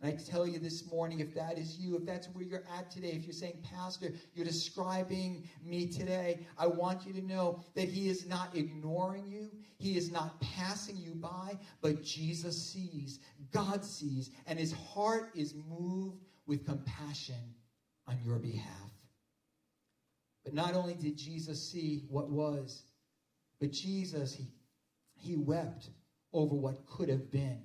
And 0.00 0.10
I 0.10 0.12
tell 0.30 0.46
you 0.46 0.58
this 0.58 0.84
morning, 0.84 1.20
if 1.20 1.32
that 1.34 1.56
is 1.56 1.78
you, 1.78 1.96
if 1.96 2.04
that's 2.04 2.28
where 2.28 2.44
you're 2.44 2.62
at 2.76 2.90
today, 2.90 3.12
if 3.12 3.24
you're 3.24 3.32
saying, 3.32 3.60
Pastor, 3.62 4.12
you're 4.34 4.44
describing 4.44 5.42
me 5.64 5.86
today, 5.86 6.40
I 6.58 6.66
want 6.66 7.06
you 7.06 7.14
to 7.14 7.22
know 7.22 7.56
that 7.74 7.88
He 7.88 8.08
is 8.08 8.26
not 8.26 8.54
ignoring 8.54 9.26
you. 9.26 9.54
He 9.78 9.96
is 9.96 10.10
not 10.10 10.38
passing 10.38 10.96
you 10.96 11.14
by, 11.14 11.56
but 11.80 12.02
Jesus 12.02 12.58
sees, 12.58 13.20
God 13.52 13.84
sees, 13.84 14.30
and 14.44 14.58
His 14.58 14.72
heart 14.72 15.24
is 15.32 15.54
moved 15.54 16.20
with 16.46 16.66
compassion 16.66 17.54
on 18.06 18.18
your 18.22 18.38
behalf. 18.38 18.90
But 20.44 20.52
not 20.52 20.74
only 20.74 20.94
did 20.94 21.16
Jesus 21.16 21.58
see 21.58 22.02
what 22.06 22.28
was, 22.28 22.84
but 23.58 23.70
Jesus, 23.70 24.34
He, 24.34 24.50
he 25.14 25.36
wept 25.36 25.88
over 26.34 26.54
what 26.54 26.84
could 26.84 27.08
have 27.08 27.30
been. 27.30 27.62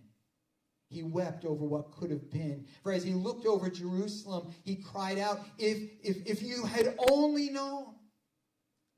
He 0.92 1.04
wept 1.04 1.46
over 1.46 1.64
what 1.64 1.94
could 1.94 2.12
have 2.12 2.30
been. 2.30 2.66
For 2.84 2.92
as 2.92 3.02
he 3.02 3.14
looked 3.14 3.46
over 3.46 3.70
Jerusalem, 3.70 4.54
he 4.64 4.76
cried 4.76 5.18
out, 5.18 5.40
If, 5.58 5.90
if, 6.04 6.18
if 6.26 6.42
you 6.42 6.66
had 6.66 6.96
only 7.10 7.50
known. 7.50 7.96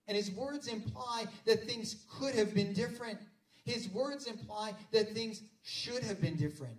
And 0.07 0.17
his 0.17 0.31
words 0.31 0.67
imply 0.67 1.25
that 1.45 1.65
things 1.65 2.03
could 2.09 2.33
have 2.33 2.55
been 2.55 2.73
different. 2.73 3.19
His 3.63 3.87
words 3.89 4.25
imply 4.25 4.73
that 4.91 5.13
things 5.13 5.43
should 5.61 6.03
have 6.03 6.19
been 6.19 6.35
different. 6.35 6.77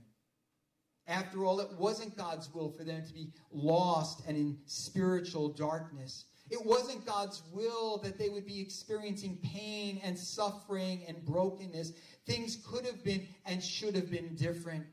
After 1.07 1.45
all, 1.45 1.61
it 1.61 1.71
wasn't 1.79 2.17
God's 2.17 2.53
will 2.53 2.71
for 2.71 2.83
them 2.83 3.07
to 3.07 3.13
be 3.13 3.33
lost 3.53 4.23
and 4.27 4.37
in 4.37 4.59
spiritual 4.67 5.51
darkness. 5.51 6.25
It 6.51 6.65
wasn't 6.65 7.07
God's 7.07 7.43
will 7.53 7.99
that 7.99 8.19
they 8.19 8.29
would 8.29 8.47
be 8.47 8.61
experiencing 8.61 9.39
pain 9.43 10.01
and 10.03 10.19
suffering 10.19 11.05
and 11.07 11.25
brokenness. 11.25 11.93
Things 12.27 12.59
could 12.67 12.85
have 12.85 13.03
been 13.05 13.27
and 13.47 13.63
should 13.63 13.95
have 13.95 14.11
been 14.11 14.35
different. 14.35 14.85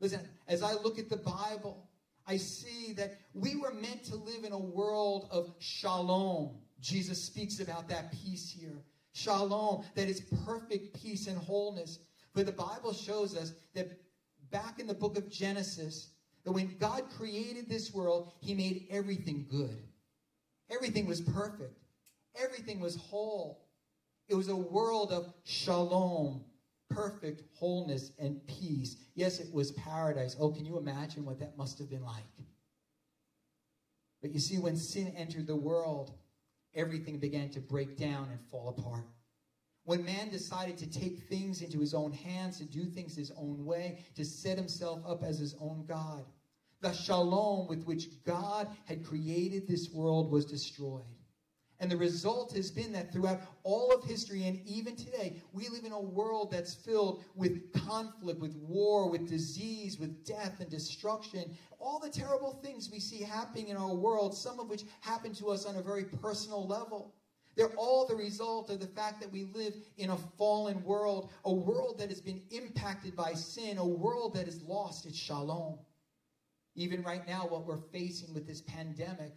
Listen, 0.00 0.20
as 0.48 0.62
I 0.62 0.72
look 0.72 0.98
at 0.98 1.08
the 1.08 1.16
Bible, 1.16 1.88
I 2.26 2.36
see 2.36 2.92
that 2.94 3.18
we 3.34 3.56
were 3.56 3.72
meant 3.72 4.04
to 4.04 4.16
live 4.16 4.44
in 4.44 4.52
a 4.52 4.58
world 4.58 5.28
of 5.30 5.52
shalom. 5.58 6.56
Jesus 6.80 7.22
speaks 7.22 7.60
about 7.60 7.88
that 7.88 8.12
peace 8.12 8.50
here. 8.50 8.82
Shalom, 9.12 9.84
that 9.94 10.08
is 10.08 10.20
perfect 10.46 11.02
peace 11.02 11.26
and 11.26 11.36
wholeness. 11.36 11.98
But 12.34 12.46
the 12.46 12.52
Bible 12.52 12.92
shows 12.92 13.36
us 13.36 13.52
that 13.74 13.90
back 14.50 14.78
in 14.78 14.86
the 14.86 14.94
book 14.94 15.18
of 15.18 15.28
Genesis, 15.30 16.10
that 16.44 16.52
when 16.52 16.76
God 16.78 17.04
created 17.16 17.68
this 17.68 17.92
world, 17.92 18.32
he 18.40 18.54
made 18.54 18.86
everything 18.90 19.46
good. 19.50 19.76
Everything 20.70 21.06
was 21.06 21.20
perfect. 21.20 21.76
Everything 22.40 22.80
was 22.80 22.96
whole. 22.96 23.66
It 24.28 24.36
was 24.36 24.48
a 24.48 24.56
world 24.56 25.10
of 25.10 25.32
shalom, 25.44 26.44
perfect 26.90 27.42
wholeness 27.58 28.12
and 28.18 28.46
peace. 28.46 28.96
Yes, 29.14 29.38
it 29.38 29.52
was 29.52 29.72
paradise. 29.72 30.36
Oh, 30.38 30.50
can 30.50 30.64
you 30.64 30.78
imagine 30.78 31.24
what 31.24 31.38
that 31.40 31.56
must 31.56 31.78
have 31.78 31.88
been 31.88 32.04
like? 32.04 32.24
But 34.20 34.32
you 34.32 34.40
see, 34.40 34.58
when 34.58 34.76
sin 34.76 35.14
entered 35.16 35.46
the 35.46 35.56
world, 35.56 36.12
everything 36.74 37.18
began 37.18 37.48
to 37.50 37.60
break 37.60 37.96
down 37.96 38.28
and 38.30 38.40
fall 38.50 38.74
apart. 38.76 39.06
When 39.84 40.04
man 40.04 40.28
decided 40.28 40.76
to 40.78 40.90
take 40.90 41.20
things 41.28 41.62
into 41.62 41.80
his 41.80 41.94
own 41.94 42.12
hands, 42.12 42.58
to 42.58 42.64
do 42.64 42.84
things 42.84 43.16
his 43.16 43.32
own 43.36 43.64
way, 43.64 44.04
to 44.16 44.24
set 44.24 44.58
himself 44.58 45.00
up 45.06 45.22
as 45.24 45.38
his 45.38 45.54
own 45.60 45.84
God, 45.88 46.24
the 46.80 46.92
shalom 46.92 47.66
with 47.66 47.84
which 47.84 48.08
God 48.24 48.68
had 48.84 49.04
created 49.04 49.66
this 49.66 49.90
world 49.92 50.30
was 50.30 50.44
destroyed. 50.44 51.19
And 51.80 51.90
the 51.90 51.96
result 51.96 52.52
has 52.52 52.70
been 52.70 52.92
that 52.92 53.10
throughout 53.10 53.40
all 53.62 53.90
of 53.90 54.04
history 54.04 54.44
and 54.44 54.60
even 54.66 54.96
today, 54.96 55.36
we 55.54 55.68
live 55.68 55.84
in 55.84 55.92
a 55.92 56.00
world 56.00 56.52
that's 56.52 56.74
filled 56.74 57.24
with 57.34 57.72
conflict, 57.72 58.38
with 58.38 58.54
war, 58.56 59.08
with 59.08 59.26
disease, 59.26 59.98
with 59.98 60.26
death 60.26 60.60
and 60.60 60.68
destruction. 60.68 61.56
All 61.78 61.98
the 61.98 62.10
terrible 62.10 62.60
things 62.62 62.90
we 62.92 63.00
see 63.00 63.22
happening 63.22 63.68
in 63.68 63.78
our 63.78 63.94
world, 63.94 64.36
some 64.36 64.60
of 64.60 64.68
which 64.68 64.84
happen 65.00 65.32
to 65.36 65.48
us 65.48 65.64
on 65.64 65.76
a 65.76 65.82
very 65.82 66.04
personal 66.04 66.66
level. 66.66 67.14
They're 67.56 67.74
all 67.76 68.06
the 68.06 68.14
result 68.14 68.68
of 68.68 68.78
the 68.78 68.86
fact 68.86 69.20
that 69.22 69.32
we 69.32 69.44
live 69.54 69.74
in 69.96 70.10
a 70.10 70.18
fallen 70.38 70.84
world, 70.84 71.30
a 71.46 71.52
world 71.52 71.98
that 71.98 72.10
has 72.10 72.20
been 72.20 72.42
impacted 72.50 73.16
by 73.16 73.32
sin, 73.32 73.78
a 73.78 73.86
world 73.86 74.34
that 74.34 74.44
has 74.44 74.62
lost 74.62 75.06
its 75.06 75.16
shalom. 75.16 75.78
Even 76.74 77.02
right 77.02 77.26
now, 77.26 77.46
what 77.48 77.66
we're 77.66 77.80
facing 77.90 78.34
with 78.34 78.46
this 78.46 78.60
pandemic 78.60 79.32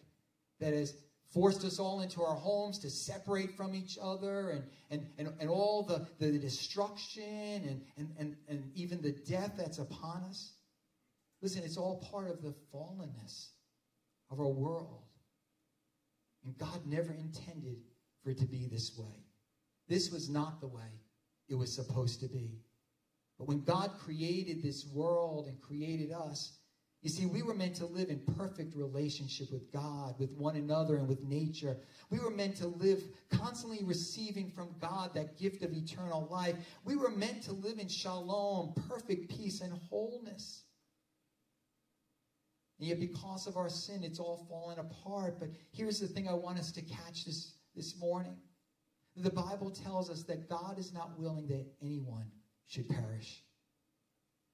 that 0.59 0.73
has 0.73 0.93
forced 1.33 1.65
us 1.65 1.79
all 1.79 2.01
into 2.01 2.21
our 2.21 2.35
homes 2.35 2.77
to 2.79 2.89
separate 2.89 3.55
from 3.57 3.73
each 3.73 3.97
other 4.01 4.51
and, 4.51 4.63
and, 4.91 5.07
and, 5.17 5.33
and 5.39 5.49
all 5.49 5.83
the, 5.83 6.05
the 6.19 6.37
destruction 6.37 7.23
and, 7.67 7.81
and, 7.97 8.09
and, 8.19 8.35
and 8.47 8.71
even 8.75 9.01
the 9.01 9.11
death 9.11 9.53
that's 9.57 9.79
upon 9.79 10.23
us. 10.29 10.53
Listen, 11.41 11.63
it's 11.63 11.77
all 11.77 12.07
part 12.11 12.29
of 12.29 12.41
the 12.41 12.53
fallenness 12.73 13.49
of 14.31 14.39
our 14.39 14.47
world. 14.47 15.01
And 16.45 16.57
God 16.57 16.85
never 16.85 17.13
intended 17.13 17.77
for 18.23 18.29
it 18.29 18.37
to 18.39 18.45
be 18.45 18.67
this 18.71 18.97
way. 18.97 19.25
This 19.87 20.11
was 20.11 20.29
not 20.29 20.61
the 20.61 20.67
way 20.67 21.01
it 21.49 21.55
was 21.55 21.73
supposed 21.73 22.19
to 22.21 22.27
be. 22.27 22.59
But 23.37 23.47
when 23.47 23.63
God 23.63 23.91
created 23.99 24.61
this 24.61 24.85
world 24.85 25.47
and 25.47 25.59
created 25.61 26.11
us, 26.11 26.53
you 27.03 27.09
see, 27.09 27.25
we 27.25 27.43
were 27.43 27.53
meant 27.53 27.75
to 27.75 27.85
live 27.85 28.09
in 28.09 28.21
perfect 28.37 28.77
relationship 28.77 29.51
with 29.51 29.69
God, 29.73 30.15
with 30.19 30.31
one 30.37 30.55
another, 30.55 30.95
and 30.95 31.05
with 31.05 31.21
nature. 31.21 31.75
We 32.09 32.17
were 32.19 32.29
meant 32.29 32.55
to 32.57 32.67
live 32.67 33.03
constantly 33.29 33.79
receiving 33.83 34.49
from 34.49 34.69
God 34.79 35.13
that 35.13 35.37
gift 35.37 35.63
of 35.63 35.73
eternal 35.73 36.29
life. 36.31 36.55
We 36.85 36.95
were 36.95 37.11
meant 37.11 37.43
to 37.43 37.51
live 37.51 37.77
in 37.77 37.89
shalom, 37.89 38.73
perfect 38.87 39.29
peace, 39.29 39.59
and 39.59 39.73
wholeness. 39.89 40.63
And 42.79 42.87
yet, 42.87 43.01
because 43.01 43.47
of 43.47 43.57
our 43.57 43.69
sin, 43.69 44.03
it's 44.03 44.19
all 44.19 44.45
fallen 44.49 44.79
apart. 44.79 45.41
But 45.41 45.49
here's 45.73 45.99
the 45.99 46.07
thing 46.07 46.29
I 46.29 46.33
want 46.33 46.57
us 46.57 46.71
to 46.71 46.81
catch 46.81 47.25
this, 47.25 47.55
this 47.75 47.99
morning. 47.99 48.37
The 49.17 49.29
Bible 49.29 49.71
tells 49.71 50.09
us 50.09 50.23
that 50.23 50.49
God 50.49 50.79
is 50.79 50.93
not 50.93 51.19
willing 51.19 51.47
that 51.47 51.65
anyone 51.81 52.31
should 52.65 52.87
perish. 52.87 53.43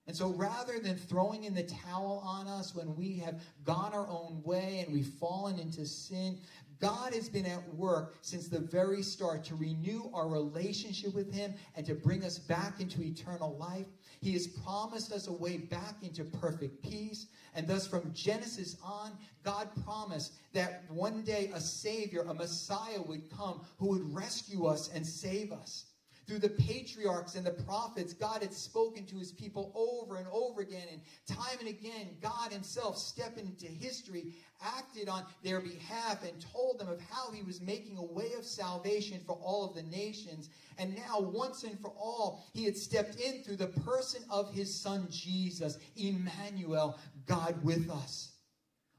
And 0.09 0.17
so 0.17 0.29
rather 0.29 0.79
than 0.79 0.95
throwing 0.95 1.43
in 1.43 1.53
the 1.53 1.61
towel 1.61 2.23
on 2.25 2.47
us 2.47 2.73
when 2.73 2.95
we 2.95 3.17
have 3.19 3.43
gone 3.63 3.93
our 3.93 4.07
own 4.07 4.41
way 4.43 4.83
and 4.83 4.91
we've 4.91 5.05
fallen 5.05 5.59
into 5.59 5.85
sin, 5.85 6.39
God 6.79 7.13
has 7.13 7.29
been 7.29 7.45
at 7.45 7.75
work 7.75 8.15
since 8.23 8.47
the 8.47 8.57
very 8.57 9.03
start 9.03 9.43
to 9.43 9.55
renew 9.55 10.09
our 10.11 10.27
relationship 10.27 11.13
with 11.13 11.31
Him 11.31 11.53
and 11.75 11.85
to 11.85 11.93
bring 11.93 12.23
us 12.25 12.39
back 12.39 12.79
into 12.81 13.03
eternal 13.03 13.55
life. 13.57 13.85
He 14.19 14.33
has 14.33 14.47
promised 14.47 15.11
us 15.11 15.27
a 15.27 15.31
way 15.31 15.57
back 15.57 15.97
into 16.01 16.23
perfect 16.23 16.81
peace. 16.81 17.27
And 17.53 17.67
thus, 17.67 17.85
from 17.85 18.11
Genesis 18.11 18.77
on, 18.83 19.11
God 19.43 19.69
promised 19.85 20.33
that 20.53 20.85
one 20.89 21.21
day 21.21 21.51
a 21.53 21.61
Savior, 21.61 22.21
a 22.21 22.33
Messiah 22.33 22.99
would 23.05 23.29
come 23.29 23.61
who 23.77 23.89
would 23.89 24.11
rescue 24.11 24.65
us 24.65 24.89
and 24.91 25.05
save 25.05 25.51
us. 25.51 25.85
Through 26.29 26.39
the 26.39 26.49
patriarchs 26.49 27.33
and 27.33 27.43
the 27.43 27.49
prophets, 27.49 28.13
God 28.13 28.43
had 28.43 28.53
spoken 28.53 29.03
to 29.07 29.15
his 29.15 29.31
people 29.31 29.71
over 29.73 30.17
and 30.17 30.27
over 30.31 30.61
again. 30.61 30.85
And 30.91 31.01
time 31.25 31.57
and 31.59 31.67
again, 31.67 32.09
God 32.21 32.51
himself 32.51 32.99
stepped 32.99 33.39
into 33.39 33.65
history, 33.65 34.35
acted 34.61 35.09
on 35.09 35.25
their 35.43 35.59
behalf, 35.59 36.23
and 36.23 36.39
told 36.53 36.77
them 36.77 36.87
of 36.87 37.01
how 37.01 37.31
he 37.31 37.41
was 37.41 37.61
making 37.61 37.97
a 37.97 38.03
way 38.03 38.33
of 38.37 38.45
salvation 38.45 39.21
for 39.25 39.39
all 39.41 39.67
of 39.67 39.73
the 39.73 39.81
nations. 39.89 40.51
And 40.77 40.95
now, 40.95 41.19
once 41.19 41.63
and 41.63 41.79
for 41.79 41.93
all, 41.97 42.45
he 42.53 42.63
had 42.63 42.77
stepped 42.77 43.15
in 43.19 43.41
through 43.41 43.55
the 43.55 43.65
person 43.67 44.21
of 44.29 44.53
his 44.53 44.71
son 44.71 45.07
Jesus, 45.09 45.79
Emmanuel, 45.97 46.99
God 47.25 47.55
with 47.63 47.89
us. 47.89 48.33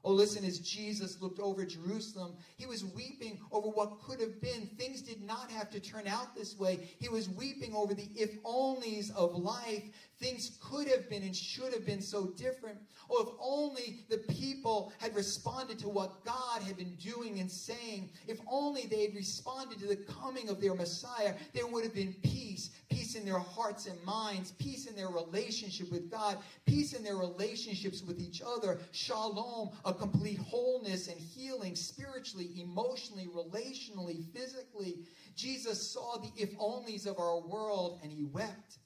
Oh, 0.03 0.13
listen, 0.13 0.45
as 0.47 0.59
Jesus 0.59 1.21
looked 1.21 1.41
over 1.41 1.65
Jerusalem, 1.65 2.35
he 2.57 2.65
was 2.65 2.85
weeping 2.85 3.39
over 3.53 3.69
what 3.69 4.01
could 4.01 4.19
have 4.21 4.41
been. 4.41 4.67
Things 4.79 5.03
did 5.03 5.23
not 5.23 5.51
have 5.51 5.69
to 5.71 5.81
turn 5.81 6.07
out 6.07 6.35
this 6.35 6.59
way. 6.59 6.89
He 6.99 7.11
was 7.11 7.29
weeping 7.29 7.75
over 7.75 7.93
the 7.93 8.09
if 8.15 8.43
onlys 8.43 9.15
of 9.15 9.35
life. 9.35 9.85
Things 10.19 10.59
could 10.63 10.89
have 10.89 11.09
been 11.11 11.23
and 11.23 11.37
should 11.37 11.73
have 11.75 11.85
been 11.85 12.01
so 12.01 12.29
different. 12.29 12.79
Oh, 13.11 13.23
if 13.23 13.29
only 13.41 14.05
the 14.09 14.19
people 14.33 14.93
had 14.99 15.15
responded 15.15 15.79
to 15.81 15.89
what 15.89 16.25
God 16.25 16.63
had 16.63 16.79
been 16.79 16.95
doing 16.97 17.41
and 17.41 17.51
saying. 17.51 18.11
If 18.27 18.39
only 18.51 18.87
they 18.87 19.03
had 19.03 19.15
responded 19.15 19.81
to 19.81 19.87
the 19.87 19.97
coming 19.97 20.49
of 20.49 20.61
their 20.61 20.75
Messiah, 20.75 21.35
there 21.53 21.67
would 21.67 21.85
have 21.85 21.95
been 21.95 22.15
peace. 22.23 22.71
In 23.21 23.27
their 23.27 23.39
hearts 23.39 23.87
and 23.87 24.03
minds, 24.03 24.53
peace 24.53 24.87
in 24.87 24.97
their 24.97 25.11
relationship 25.11 25.93
with 25.93 26.11
God, 26.11 26.39
peace 26.65 26.95
in 26.95 27.05
their 27.05 27.19
relationships 27.19 28.03
with 28.03 28.19
each 28.19 28.41
other, 28.41 28.81
shalom, 28.93 29.73
a 29.85 29.93
complete 29.93 30.39
wholeness 30.39 31.09
and 31.09 31.21
healing 31.21 31.77
spiritually, 31.77 32.49
emotionally, 32.57 33.29
relationally, 33.35 34.25
physically. 34.33 35.01
Jesus 35.37 35.93
saw 35.93 36.17
the 36.17 36.31
if 36.35 36.57
onlys 36.57 37.07
of 37.07 37.19
our 37.19 37.47
world 37.47 38.01
and 38.03 38.11
he 38.11 38.25
wept. 38.25 38.79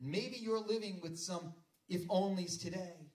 Maybe 0.00 0.38
you're 0.40 0.66
living 0.66 1.00
with 1.02 1.18
some 1.18 1.52
if 1.90 2.08
onlys 2.08 2.58
today. 2.58 3.10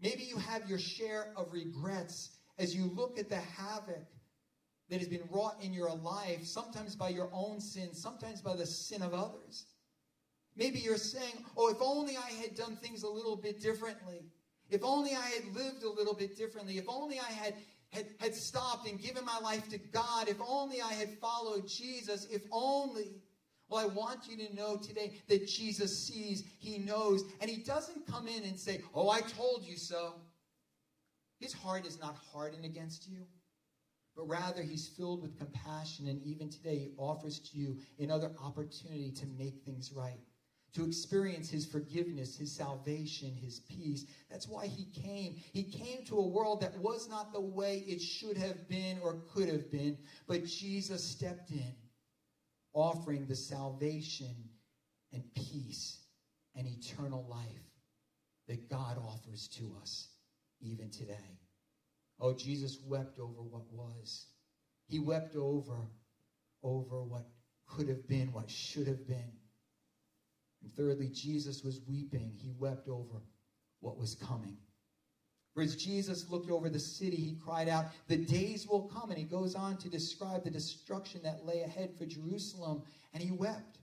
Maybe 0.00 0.24
you 0.24 0.38
have 0.38 0.68
your 0.68 0.80
share 0.80 1.32
of 1.36 1.52
regrets 1.52 2.30
as 2.58 2.74
you 2.74 2.86
look 2.96 3.16
at 3.16 3.28
the 3.28 3.36
havoc 3.36 4.08
that 4.90 4.98
has 4.98 5.08
been 5.08 5.22
wrought 5.30 5.56
in 5.62 5.72
your 5.72 5.94
life, 5.94 6.44
sometimes 6.44 6.94
by 6.94 7.08
your 7.08 7.30
own 7.32 7.60
sin, 7.60 7.94
sometimes 7.94 8.40
by 8.40 8.54
the 8.54 8.66
sin 8.66 9.02
of 9.02 9.14
others. 9.14 9.66
Maybe 10.56 10.78
you're 10.78 10.98
saying, 10.98 11.44
Oh, 11.56 11.70
if 11.70 11.78
only 11.80 12.16
I 12.16 12.30
had 12.40 12.54
done 12.54 12.76
things 12.76 13.02
a 13.02 13.08
little 13.08 13.36
bit 13.36 13.60
differently. 13.60 14.26
If 14.70 14.84
only 14.84 15.10
I 15.14 15.26
had 15.26 15.54
lived 15.54 15.82
a 15.82 15.90
little 15.90 16.14
bit 16.14 16.36
differently. 16.36 16.78
If 16.78 16.84
only 16.88 17.18
I 17.18 17.30
had, 17.30 17.54
had, 17.90 18.06
had 18.18 18.34
stopped 18.34 18.88
and 18.88 19.00
given 19.00 19.24
my 19.24 19.38
life 19.38 19.68
to 19.70 19.78
God. 19.78 20.28
If 20.28 20.36
only 20.46 20.80
I 20.80 20.92
had 20.92 21.18
followed 21.18 21.66
Jesus. 21.66 22.26
If 22.30 22.42
only. 22.52 23.22
Well, 23.68 23.80
I 23.80 23.86
want 23.86 24.28
you 24.28 24.46
to 24.46 24.54
know 24.54 24.76
today 24.76 25.14
that 25.28 25.48
Jesus 25.48 26.06
sees, 26.06 26.44
He 26.58 26.78
knows, 26.78 27.24
and 27.40 27.50
He 27.50 27.62
doesn't 27.62 28.06
come 28.06 28.28
in 28.28 28.44
and 28.44 28.58
say, 28.58 28.82
Oh, 28.94 29.08
I 29.08 29.22
told 29.22 29.64
you 29.64 29.76
so. 29.76 30.14
His 31.40 31.52
heart 31.52 31.86
is 31.86 31.98
not 31.98 32.16
hardened 32.32 32.64
against 32.64 33.08
you 33.08 33.26
but 34.16 34.28
rather 34.28 34.62
he's 34.62 34.88
filled 34.88 35.22
with 35.22 35.38
compassion. 35.38 36.08
And 36.08 36.22
even 36.22 36.48
today, 36.48 36.78
he 36.78 36.92
offers 36.96 37.38
to 37.40 37.58
you 37.58 37.78
another 37.98 38.30
opportunity 38.42 39.10
to 39.12 39.26
make 39.38 39.62
things 39.64 39.92
right, 39.92 40.20
to 40.74 40.84
experience 40.84 41.50
his 41.50 41.66
forgiveness, 41.66 42.36
his 42.36 42.52
salvation, 42.52 43.32
his 43.34 43.60
peace. 43.60 44.06
That's 44.30 44.48
why 44.48 44.66
he 44.66 44.86
came. 45.00 45.36
He 45.52 45.64
came 45.64 46.04
to 46.06 46.18
a 46.18 46.26
world 46.26 46.60
that 46.62 46.78
was 46.78 47.08
not 47.08 47.32
the 47.32 47.40
way 47.40 47.84
it 47.86 48.00
should 48.00 48.36
have 48.36 48.68
been 48.68 48.98
or 49.02 49.22
could 49.32 49.48
have 49.48 49.70
been, 49.70 49.98
but 50.26 50.44
Jesus 50.44 51.02
stepped 51.02 51.50
in, 51.50 51.74
offering 52.72 53.26
the 53.26 53.36
salvation 53.36 54.34
and 55.12 55.22
peace 55.34 55.98
and 56.56 56.66
eternal 56.66 57.26
life 57.28 57.46
that 58.48 58.68
God 58.68 58.98
offers 58.98 59.48
to 59.48 59.76
us 59.80 60.08
even 60.60 60.90
today. 60.90 61.38
Oh, 62.20 62.32
Jesus 62.32 62.78
wept 62.86 63.18
over 63.18 63.42
what 63.42 63.70
was. 63.72 64.26
He 64.86 64.98
wept 64.98 65.36
over, 65.36 65.88
over 66.62 67.02
what 67.02 67.26
could 67.66 67.88
have 67.88 68.06
been, 68.08 68.32
what 68.32 68.50
should 68.50 68.86
have 68.86 69.06
been. 69.06 69.32
And 70.62 70.72
thirdly, 70.74 71.10
Jesus 71.12 71.62
was 71.62 71.80
weeping. 71.88 72.32
He 72.36 72.52
wept 72.58 72.88
over 72.88 73.22
what 73.80 73.98
was 73.98 74.14
coming. 74.14 74.56
For 75.54 75.62
as 75.62 75.76
Jesus 75.76 76.28
looked 76.30 76.50
over 76.50 76.68
the 76.68 76.80
city, 76.80 77.16
he 77.16 77.38
cried 77.44 77.68
out, 77.68 77.86
The 78.08 78.16
days 78.16 78.66
will 78.66 78.88
come. 78.88 79.10
And 79.10 79.18
he 79.18 79.24
goes 79.24 79.54
on 79.54 79.76
to 79.78 79.88
describe 79.88 80.42
the 80.42 80.50
destruction 80.50 81.20
that 81.22 81.46
lay 81.46 81.60
ahead 81.60 81.96
for 81.96 82.06
Jerusalem. 82.06 82.82
And 83.12 83.22
he 83.22 83.30
wept. 83.30 83.78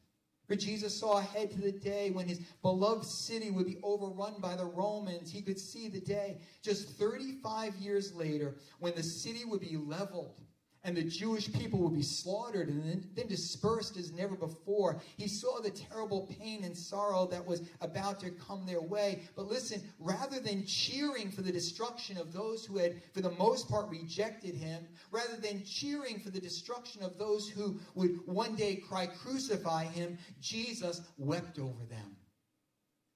For 0.52 0.58
Jesus 0.58 1.00
saw 1.00 1.18
ahead 1.18 1.50
to 1.52 1.62
the 1.62 1.72
day 1.72 2.12
when 2.12 2.28
his 2.28 2.40
beloved 2.62 3.06
city 3.06 3.52
would 3.52 3.68
be 3.68 3.78
overrun 3.84 4.34
by 4.42 4.58
the 4.58 4.66
Romans. 4.66 5.32
He 5.32 5.42
could 5.42 5.58
see 5.58 5.88
the 5.88 6.02
day 6.02 6.42
just 6.62 6.90
35 7.00 7.76
years 7.76 8.14
later 8.14 8.56
when 8.82 8.94
the 8.94 9.02
city 9.02 9.46
would 9.46 9.62
be 9.62 9.78
leveled 9.78 10.42
and 10.84 10.98
the 10.98 11.04
Jewish 11.04 11.52
people 11.54 11.80
would 11.80 11.94
be 11.94 12.02
slaughtered 12.02 12.70
and 12.70 13.08
then, 13.16 13.28
dispersed 13.28 13.98
as 13.98 14.12
never 14.12 14.36
before. 14.36 15.00
He 15.16 15.28
saw 15.28 15.60
the 15.60 15.70
terrible 15.70 16.28
pain 16.40 16.64
and 16.64 16.76
sorrow 16.76 17.28
that 17.28 17.46
was 17.46 17.62
about 17.82 18.20
to 18.22 18.32
come 18.32 18.66
their 18.66 18.82
way. 18.82 19.22
But 19.36 19.48
listen, 19.48 19.82
rather 20.00 20.40
than 20.40 20.66
cheering 20.66 21.32
for 21.32 21.44
the 21.44 21.52
destruction 21.52 22.18
of 22.18 22.34
those 22.34 22.66
who 22.66 22.78
had, 22.78 23.02
for 23.14 23.22
the 23.22 23.32
most 23.32 23.70
part, 23.70 23.90
rejected 23.90 24.56
him, 24.56 24.88
rather 25.12 25.38
than 25.38 25.64
cheering 25.64 26.20
for 26.20 26.32
the 26.32 26.42
destruction 26.42 27.04
of 27.04 27.18
those 27.18 27.48
who 27.48 27.80
would 27.94 28.20
one 28.26 28.56
day 28.56 28.76
cry, 28.76 29.06
Crucify 29.06 29.86
him, 29.86 30.18
Jesus 30.42 31.02
wept 31.18 31.60
over 31.60 31.86
them. 31.90 32.16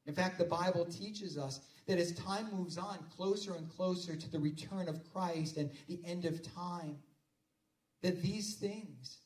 In 0.05 0.13
fact, 0.13 0.37
the 0.37 0.45
Bible 0.45 0.85
teaches 0.85 1.37
us 1.37 1.61
that 1.87 1.97
as 1.97 2.13
time 2.13 2.47
moves 2.53 2.77
on, 2.77 2.99
closer 3.15 3.55
and 3.55 3.69
closer 3.69 4.15
to 4.15 4.31
the 4.31 4.39
return 4.39 4.87
of 4.87 5.01
Christ 5.11 5.57
and 5.57 5.71
the 5.87 5.99
end 6.05 6.25
of 6.25 6.41
time, 6.43 6.97
that 8.05 8.21
these 8.21 8.53
things, 8.53 9.17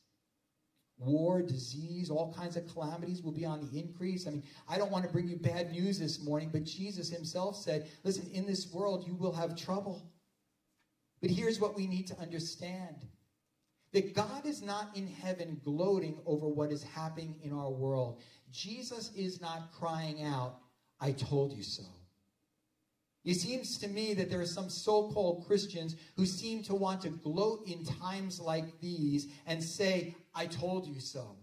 war, 0.96 1.42
disease, 1.42 2.08
all 2.08 2.32
kinds 2.32 2.56
of 2.56 2.66
calamities 2.66 3.20
will 3.22 3.30
be 3.30 3.44
on 3.44 3.60
the 3.60 3.78
increase. 3.78 4.26
I 4.26 4.30
mean, 4.30 4.42
I 4.66 4.78
don't 4.78 4.90
want 4.90 5.04
to 5.04 5.12
bring 5.12 5.28
you 5.28 5.36
bad 5.36 5.70
news 5.70 5.98
this 5.98 6.24
morning, 6.24 6.48
but 6.50 6.64
Jesus 6.64 7.10
himself 7.10 7.56
said, 7.56 7.88
listen, 8.04 8.26
in 8.32 8.46
this 8.46 8.72
world 8.72 9.06
you 9.06 9.14
will 9.14 9.34
have 9.34 9.54
trouble. 9.54 10.10
But 11.20 11.30
here's 11.30 11.60
what 11.60 11.76
we 11.76 11.86
need 11.86 12.06
to 12.06 12.18
understand 12.18 12.96
that 13.92 14.14
God 14.14 14.46
is 14.46 14.62
not 14.62 14.96
in 14.96 15.06
heaven 15.06 15.60
gloating 15.62 16.16
over 16.24 16.48
what 16.48 16.72
is 16.72 16.82
happening 16.82 17.34
in 17.42 17.52
our 17.52 17.70
world. 17.70 18.22
Jesus 18.50 19.12
is 19.14 19.42
not 19.42 19.72
crying 19.72 20.22
out, 20.22 20.56
I 21.00 21.12
told 21.12 21.52
you 21.52 21.62
so. 21.62 21.82
It 23.24 23.34
seems 23.34 23.76
to 23.78 23.88
me 23.88 24.14
that 24.14 24.30
there 24.30 24.40
are 24.40 24.46
some 24.46 24.70
so 24.70 25.10
called 25.10 25.46
Christians 25.46 25.94
who 26.16 26.24
seem 26.24 26.62
to 26.64 26.74
want 26.74 27.02
to 27.02 27.10
gloat 27.10 27.66
in 27.66 27.84
times 27.84 28.40
like 28.40 28.80
these 28.80 29.28
and 29.46 29.62
say, 29.62 30.14
I 30.34 30.46
told 30.46 30.86
you 30.86 31.00
so. 31.00 31.36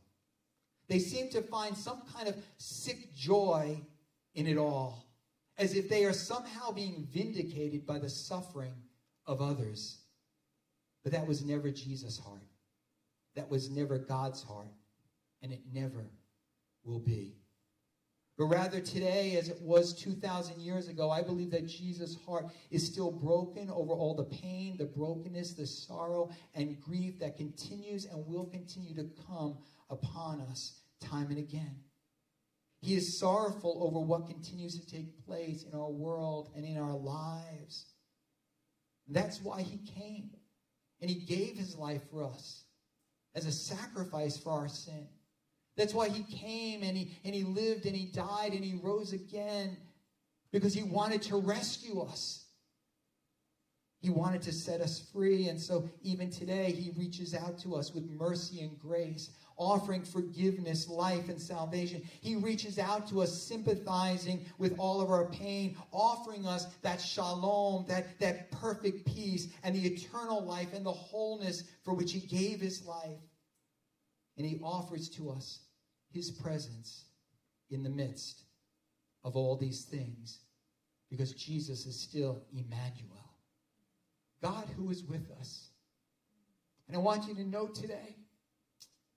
They 0.87 0.99
seem 0.99 1.29
to 1.29 1.41
find 1.41 1.77
some 1.77 2.01
kind 2.15 2.27
of 2.27 2.35
sick 2.57 3.13
joy 3.13 3.79
in 4.33 4.47
it 4.47 4.57
all, 4.57 5.05
as 5.57 5.75
if 5.75 5.89
they 5.89 6.05
are 6.05 6.13
somehow 6.13 6.71
being 6.71 7.07
vindicated 7.11 7.85
by 7.85 7.99
the 7.99 8.09
suffering 8.09 8.73
of 9.25 9.41
others. 9.41 9.99
But 11.03 11.11
that 11.11 11.27
was 11.27 11.43
never 11.43 11.69
Jesus' 11.69 12.17
heart. 12.17 12.41
That 13.35 13.51
was 13.51 13.69
never 13.69 13.97
God's 13.99 14.41
heart. 14.41 14.73
And 15.43 15.51
it 15.51 15.61
never 15.71 16.09
will 16.83 16.99
be. 16.99 17.35
But 18.38 18.45
rather, 18.45 18.80
today, 18.80 19.36
as 19.36 19.50
it 19.50 19.60
was 19.62 19.93
2,000 19.95 20.62
years 20.62 20.89
ago, 20.89 21.10
I 21.10 21.23
believe 21.23 21.50
that 21.52 21.67
Jesus' 21.67 22.15
heart 22.23 22.45
is 22.69 22.86
still 22.86 23.12
broken 23.12 23.69
over 23.71 23.93
all 23.93 24.13
the 24.13 24.26
pain, 24.26 24.78
the 24.78 24.86
brokenness, 24.86 25.54
the 25.54 25.65
sorrow, 25.65 26.30
and 26.54 26.80
grief 26.80 27.19
that 27.19 27.36
continues 27.36 28.06
and 28.06 28.26
will 28.28 28.45
continue 28.45 28.93
to 28.95 29.10
come 29.28 29.58
upon 29.89 30.41
us 30.41 30.82
time 31.02 31.28
and 31.30 31.39
again. 31.39 31.80
He 32.80 32.93
is 32.93 33.19
sorrowful 33.19 33.80
over 33.82 34.00
what 34.00 34.28
continues 34.28 34.80
to 34.80 34.86
take 34.86 35.26
place 35.26 35.63
in 35.63 35.73
our 35.78 35.89
world 35.89 36.52
and 36.56 36.63
in 36.63 36.78
our 36.78 36.95
lives. 36.95 37.88
That's 39.08 39.41
why 39.41 39.63
he 39.63 39.80
came. 40.00 40.30
And 41.02 41.10
he 41.10 41.15
gave 41.26 41.58
his 41.58 41.76
life 41.76 42.02
for 42.12 42.23
us 42.23 42.65
as 43.34 43.45
a 43.45 43.52
sacrifice 43.52 44.38
for 44.38 44.52
our 44.52 44.67
sin. 44.67 45.08
That's 45.77 45.93
why 45.93 46.09
he 46.09 46.23
came 46.23 46.81
and 46.81 46.97
he, 46.97 47.15
and 47.23 47.35
he 47.35 47.43
lived 47.43 47.85
and 47.85 47.95
he 47.95 48.07
died 48.07 48.53
and 48.53 48.65
he 48.65 48.79
rose 48.81 49.13
again 49.13 49.77
because 50.51 50.73
he 50.73 50.83
wanted 50.83 51.21
to 51.23 51.37
rescue 51.37 52.01
us. 52.01 52.45
He 53.99 54.09
wanted 54.09 54.41
to 54.43 54.53
set 54.53 54.81
us 54.81 55.07
free. 55.13 55.49
And 55.49 55.59
so 55.59 55.87
even 56.01 56.31
today, 56.31 56.71
he 56.71 56.91
reaches 56.97 57.35
out 57.35 57.59
to 57.59 57.75
us 57.75 57.93
with 57.93 58.09
mercy 58.09 58.61
and 58.61 58.77
grace, 58.79 59.31
offering 59.55 60.03
forgiveness, 60.03 60.87
life, 60.87 61.29
and 61.29 61.39
salvation. 61.39 62.01
He 62.21 62.35
reaches 62.35 62.79
out 62.79 63.07
to 63.09 63.21
us, 63.21 63.41
sympathizing 63.41 64.45
with 64.57 64.77
all 64.79 65.01
of 65.01 65.09
our 65.09 65.25
pain, 65.25 65.77
offering 65.91 66.45
us 66.45 66.65
that 66.83 67.01
shalom, 67.01 67.85
that, 67.87 68.19
that 68.19 68.49
perfect 68.51 69.05
peace, 69.05 69.47
and 69.63 69.75
the 69.75 69.85
eternal 69.85 70.43
life 70.43 70.73
and 70.73 70.85
the 70.85 70.91
wholeness 70.91 71.63
for 71.83 71.93
which 71.93 72.11
he 72.11 72.19
gave 72.19 72.59
his 72.61 72.85
life. 72.85 73.19
And 74.37 74.45
he 74.45 74.59
offers 74.63 75.09
to 75.09 75.31
us 75.31 75.59
his 76.12 76.32
presence 76.32 77.06
in 77.70 77.84
the 77.84 77.89
midst 77.89 78.43
of 79.24 79.36
all 79.36 79.58
these 79.58 79.84
things 79.84 80.39
because 81.10 81.34
Jesus 81.34 81.86
is 81.86 82.00
still 82.00 82.43
Emmanuel, 82.52 83.34
God 84.41 84.65
who 84.76 84.89
is 84.89 85.04
with 85.04 85.32
us. 85.39 85.70
And 86.88 86.96
I 86.96 87.00
want 87.00 87.28
you 87.28 87.36
to 87.36 87.43
know 87.43 87.67
today 87.67 88.15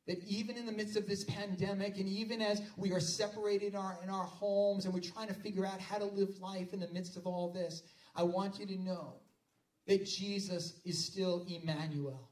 that 0.07 0.23
even 0.25 0.57
in 0.57 0.67
the 0.67 0.73
midst 0.73 0.97
of 0.97 1.07
this 1.07 1.25
pandemic, 1.25 1.99
and 1.99 2.09
even 2.09 2.43
as 2.43 2.63
we 2.77 2.93
are 2.93 3.01
separated 3.01 3.75
in 3.75 3.77
our, 3.77 3.99
in 4.03 4.09
our 4.09 4.25
homes 4.25 4.85
and 4.85 4.95
we're 4.95 5.01
trying 5.01 5.29
to 5.29 5.35
figure 5.35 5.65
out 5.67 5.81
how 5.81 5.99
to 5.99 6.05
live 6.05 6.41
life 6.41 6.73
in 6.73 6.81
the 6.81 6.89
midst 6.89 7.17
of 7.17 7.27
all 7.27 7.53
this, 7.53 7.83
I 8.17 8.25
want 8.25 8.59
you 8.59 8.67
to 8.67 8.77
know 8.77 9.15
that 9.87 10.05
Jesus 10.05 10.81
is 10.85 11.05
still 11.05 11.47
Emmanuel. 11.49 12.31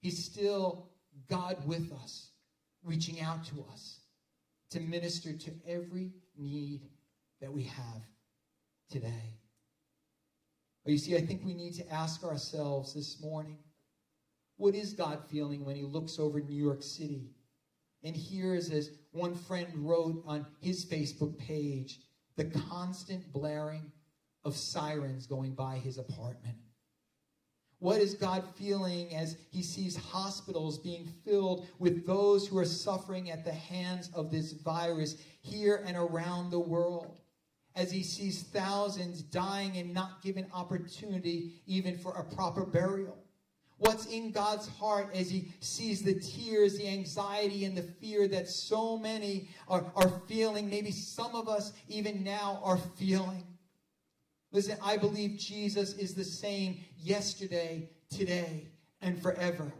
He's 0.00 0.24
still 0.24 0.90
God 1.30 1.56
with 1.66 1.92
us, 1.92 2.30
reaching 2.84 3.20
out 3.20 3.44
to 3.46 3.64
us 3.72 4.00
to 4.70 4.80
minister 4.80 5.32
to 5.32 5.50
every 5.66 6.12
need 6.36 6.82
that 7.40 7.52
we 7.52 7.64
have 7.64 8.02
today. 8.90 9.38
Or 10.86 10.92
you 10.92 10.98
see, 10.98 11.16
I 11.16 11.20
think 11.20 11.44
we 11.44 11.54
need 11.54 11.74
to 11.74 11.92
ask 11.92 12.24
ourselves 12.24 12.94
this 12.94 13.20
morning 13.22 13.58
what 14.56 14.74
is 14.74 14.92
God 14.92 15.20
feeling 15.30 15.64
when 15.64 15.76
He 15.76 15.82
looks 15.82 16.18
over 16.18 16.40
New 16.40 16.54
York 16.56 16.82
City 16.82 17.30
And 18.04 18.14
here's 18.14 18.70
as 18.70 18.90
one 19.12 19.34
friend 19.34 19.68
wrote 19.74 20.22
on 20.26 20.46
his 20.60 20.84
Facebook 20.84 21.38
page 21.38 22.00
the 22.36 22.44
constant 22.44 23.32
blaring 23.32 23.90
of 24.44 24.54
sirens 24.56 25.26
going 25.26 25.54
by 25.54 25.76
his 25.76 25.96
apartment. 25.98 26.56
What 27.84 28.00
is 28.00 28.14
God 28.14 28.44
feeling 28.56 29.14
as 29.14 29.36
he 29.50 29.62
sees 29.62 29.94
hospitals 29.94 30.78
being 30.78 31.04
filled 31.22 31.66
with 31.78 32.06
those 32.06 32.48
who 32.48 32.56
are 32.56 32.64
suffering 32.64 33.30
at 33.30 33.44
the 33.44 33.52
hands 33.52 34.10
of 34.14 34.30
this 34.30 34.52
virus 34.52 35.18
here 35.42 35.84
and 35.86 35.94
around 35.94 36.48
the 36.48 36.58
world? 36.58 37.18
As 37.76 37.92
he 37.92 38.02
sees 38.02 38.42
thousands 38.42 39.20
dying 39.20 39.76
and 39.76 39.92
not 39.92 40.22
given 40.22 40.46
opportunity 40.54 41.60
even 41.66 41.98
for 41.98 42.12
a 42.12 42.24
proper 42.34 42.64
burial? 42.64 43.18
What's 43.76 44.06
in 44.06 44.30
God's 44.30 44.66
heart 44.66 45.10
as 45.14 45.28
he 45.28 45.52
sees 45.60 46.00
the 46.00 46.14
tears, 46.14 46.78
the 46.78 46.88
anxiety, 46.88 47.66
and 47.66 47.76
the 47.76 47.82
fear 47.82 48.26
that 48.28 48.48
so 48.48 48.96
many 48.96 49.50
are, 49.68 49.84
are 49.94 50.08
feeling? 50.26 50.70
Maybe 50.70 50.90
some 50.90 51.34
of 51.34 51.50
us 51.50 51.74
even 51.90 52.24
now 52.24 52.62
are 52.64 52.78
feeling. 52.78 53.44
Listen, 54.54 54.78
I 54.80 54.96
believe 54.96 55.36
Jesus 55.36 55.94
is 55.94 56.14
the 56.14 56.22
same 56.22 56.78
yesterday, 56.96 57.90
today, 58.08 58.68
and 59.02 59.20
forever. 59.20 59.72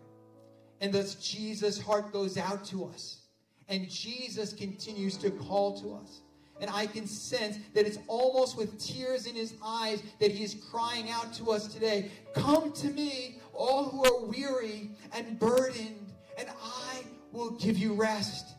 And 0.80 0.92
thus, 0.92 1.14
Jesus' 1.14 1.80
heart 1.80 2.12
goes 2.12 2.36
out 2.36 2.64
to 2.66 2.84
us. 2.84 3.20
And 3.68 3.88
Jesus 3.88 4.52
continues 4.52 5.16
to 5.18 5.30
call 5.30 5.80
to 5.80 5.94
us. 5.94 6.22
And 6.60 6.68
I 6.68 6.86
can 6.86 7.06
sense 7.06 7.58
that 7.72 7.86
it's 7.86 7.98
almost 8.08 8.56
with 8.56 8.76
tears 8.84 9.26
in 9.26 9.36
his 9.36 9.54
eyes 9.64 10.02
that 10.18 10.32
he 10.32 10.42
is 10.42 10.56
crying 10.70 11.08
out 11.08 11.32
to 11.34 11.52
us 11.52 11.68
today 11.68 12.10
Come 12.34 12.72
to 12.72 12.88
me, 12.88 13.38
all 13.52 13.84
who 13.84 14.04
are 14.04 14.26
weary 14.26 14.90
and 15.12 15.38
burdened, 15.38 16.12
and 16.36 16.48
I 16.48 17.04
will 17.30 17.52
give 17.52 17.78
you 17.78 17.94
rest. 17.94 18.53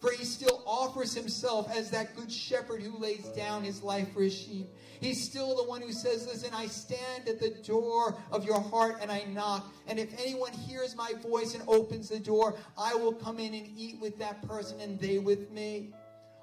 For 0.00 0.12
he 0.12 0.24
still 0.24 0.62
offers 0.64 1.14
himself 1.14 1.74
as 1.74 1.90
that 1.90 2.14
good 2.14 2.30
shepherd 2.30 2.82
who 2.82 2.96
lays 2.98 3.24
down 3.30 3.64
his 3.64 3.82
life 3.82 4.12
for 4.12 4.22
his 4.22 4.34
sheep. 4.34 4.68
He's 5.00 5.22
still 5.22 5.56
the 5.56 5.64
one 5.64 5.82
who 5.82 5.92
says, 5.92 6.26
Listen, 6.26 6.50
I 6.54 6.66
stand 6.66 7.28
at 7.28 7.40
the 7.40 7.50
door 7.50 8.16
of 8.30 8.44
your 8.44 8.60
heart 8.60 8.98
and 9.00 9.10
I 9.10 9.24
knock. 9.24 9.72
And 9.86 9.98
if 9.98 10.12
anyone 10.20 10.52
hears 10.52 10.94
my 10.94 11.12
voice 11.20 11.54
and 11.54 11.64
opens 11.66 12.08
the 12.10 12.20
door, 12.20 12.56
I 12.76 12.94
will 12.94 13.12
come 13.12 13.38
in 13.38 13.54
and 13.54 13.66
eat 13.76 14.00
with 14.00 14.18
that 14.18 14.46
person 14.46 14.80
and 14.80 15.00
they 15.00 15.18
with 15.18 15.50
me. 15.50 15.92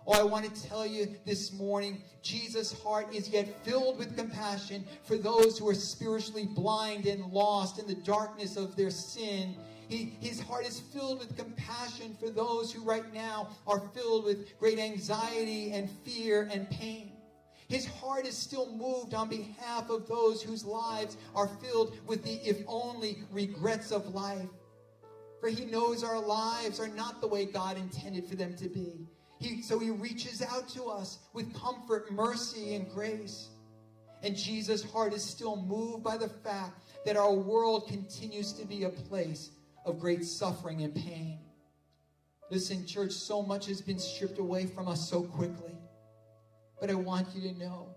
Oh, 0.08 0.14
I 0.14 0.24
want 0.24 0.46
to 0.54 0.68
tell 0.68 0.86
you 0.86 1.08
this 1.26 1.52
morning, 1.52 2.04
Jesus' 2.22 2.80
heart 2.84 3.14
is 3.14 3.30
yet 3.30 3.66
filled 3.66 3.98
with 3.98 4.16
compassion 4.16 4.86
for 5.04 5.18
those 5.18 5.58
who 5.58 5.68
are 5.68 5.74
spiritually 5.74 6.46
blind 6.46 7.08
and 7.08 7.32
lost 7.32 7.80
in 7.80 7.88
the 7.88 7.96
darkness 7.96 8.56
of 8.56 8.76
their 8.76 8.92
sin. 8.92 9.56
He, 9.88 10.18
his 10.20 10.40
heart 10.40 10.66
is 10.66 10.80
filled 10.80 11.20
with 11.20 11.38
compassion 11.38 12.16
for 12.20 12.30
those 12.30 12.72
who 12.72 12.84
right 12.84 13.14
now 13.14 13.50
are 13.68 13.80
filled 13.94 14.26
with 14.26 14.58
great 14.60 14.80
anxiety 14.80 15.72
and 15.72 15.90
fear 16.04 16.50
and 16.52 16.70
pain. 16.70 17.12
His 17.68 17.86
heart 17.86 18.26
is 18.28 18.38
still 18.38 18.72
moved 18.76 19.14
on 19.14 19.28
behalf 19.28 19.90
of 19.90 20.08
those 20.08 20.42
whose 20.42 20.64
lives 20.64 21.18
are 21.34 21.48
filled 21.48 21.98
with 22.08 22.24
the 22.24 22.36
if 22.48 22.58
only 22.68 23.24
regrets 23.32 23.92
of 23.92 24.14
life. 24.14 24.50
For 25.40 25.50
he 25.50 25.66
knows 25.66 26.04
our 26.04 26.20
lives 26.20 26.80
are 26.80 26.88
not 26.88 27.22
the 27.22 27.28
way 27.28 27.46
God 27.46 27.78
intended 27.78 28.28
for 28.28 28.36
them 28.36 28.56
to 28.58 28.70
be. 28.70 29.08
He, 29.40 29.62
so 29.62 29.80
he 29.80 29.90
reaches 29.90 30.42
out 30.42 30.70
to 30.70 30.86
us 30.86 31.20
with 31.34 31.54
comfort, 31.60 32.12
mercy, 32.12 32.76
and 32.76 32.90
grace. 32.90 33.50
And 34.24 34.36
Jesus' 34.36 34.84
heart 34.84 35.14
is 35.14 35.24
still 35.24 35.56
moved 35.56 36.04
by 36.04 36.18
the 36.18 36.30
fact 36.30 36.80
that 37.06 37.18
our 37.18 37.34
world 37.34 37.88
continues 37.88 38.54
to 38.54 38.66
be 38.66 38.84
a 38.84 38.90
place 38.90 39.52
of 39.86 40.00
great 40.00 40.26
suffering 40.26 40.82
and 40.82 40.94
pain. 40.94 41.40
Listen, 42.52 42.86
church, 42.86 43.12
so 43.12 43.42
much 43.42 43.68
has 43.68 43.82
been 43.82 44.00
stripped 44.00 44.40
away 44.40 44.66
from 44.66 44.88
us 44.88 45.10
so 45.10 45.24
quickly. 45.24 45.74
But 46.80 46.90
I 46.90 46.96
want 46.96 47.28
you 47.36 47.50
to 47.50 47.58
know 47.58 47.90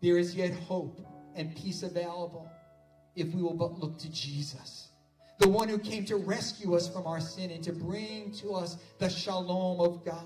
there 0.00 0.18
is 0.18 0.34
yet 0.34 0.52
hope 0.52 1.00
and 1.34 1.54
peace 1.56 1.82
available 1.82 2.50
if 3.16 3.34
we 3.34 3.42
will 3.42 3.54
but 3.54 3.78
look 3.78 3.98
to 3.98 4.10
Jesus, 4.10 4.88
the 5.38 5.48
one 5.48 5.68
who 5.68 5.78
came 5.78 6.04
to 6.06 6.16
rescue 6.16 6.76
us 6.76 6.88
from 6.88 7.06
our 7.06 7.20
sin 7.20 7.50
and 7.50 7.62
to 7.64 7.72
bring 7.72 8.32
to 8.32 8.54
us 8.54 8.76
the 8.98 9.08
shalom 9.08 9.80
of 9.80 10.04
God. 10.04 10.24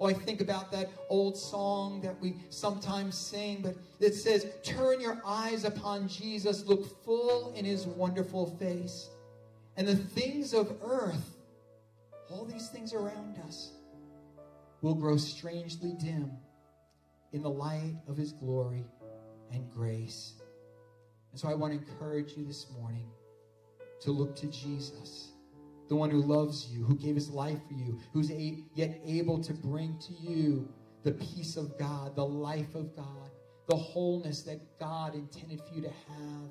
Oh, 0.00 0.06
I 0.06 0.12
think 0.12 0.40
about 0.40 0.70
that 0.72 0.90
old 1.08 1.36
song 1.36 2.00
that 2.02 2.18
we 2.20 2.36
sometimes 2.50 3.18
sing, 3.18 3.60
but 3.62 3.74
it 4.00 4.14
says, 4.14 4.46
Turn 4.62 5.00
your 5.00 5.20
eyes 5.26 5.64
upon 5.64 6.08
Jesus, 6.08 6.64
look 6.66 7.04
full 7.04 7.52
in 7.54 7.64
his 7.64 7.86
wonderful 7.86 8.56
face. 8.58 9.10
And 9.78 9.86
the 9.86 9.94
things 9.94 10.54
of 10.54 10.76
earth, 10.82 11.36
all 12.28 12.44
these 12.44 12.68
things 12.68 12.92
around 12.92 13.38
us, 13.46 13.70
will 14.82 14.96
grow 14.96 15.16
strangely 15.16 15.94
dim 15.94 16.32
in 17.32 17.42
the 17.42 17.50
light 17.50 17.94
of 18.08 18.16
his 18.16 18.32
glory 18.32 18.84
and 19.52 19.70
grace. 19.70 20.34
And 21.30 21.40
so 21.40 21.48
I 21.48 21.54
want 21.54 21.72
to 21.72 21.78
encourage 21.78 22.36
you 22.36 22.44
this 22.44 22.66
morning 22.76 23.08
to 24.00 24.10
look 24.10 24.34
to 24.36 24.48
Jesus 24.48 25.30
the 25.88 25.94
one 25.94 26.10
who 26.10 26.22
loves 26.22 26.66
you, 26.66 26.82
who 26.84 26.96
gave 26.96 27.14
his 27.14 27.30
life 27.30 27.58
for 27.68 27.74
you, 27.74 28.00
who's 28.12 28.32
a, 28.32 28.58
yet 28.74 29.00
able 29.06 29.42
to 29.42 29.54
bring 29.54 29.96
to 29.98 30.12
you 30.12 30.68
the 31.04 31.12
peace 31.12 31.56
of 31.56 31.78
God, 31.78 32.16
the 32.16 32.26
life 32.26 32.74
of 32.74 32.94
God, 32.96 33.30
the 33.68 33.76
wholeness 33.76 34.42
that 34.42 34.60
God 34.80 35.14
intended 35.14 35.60
for 35.60 35.74
you 35.74 35.82
to 35.82 35.88
have, 35.88 36.50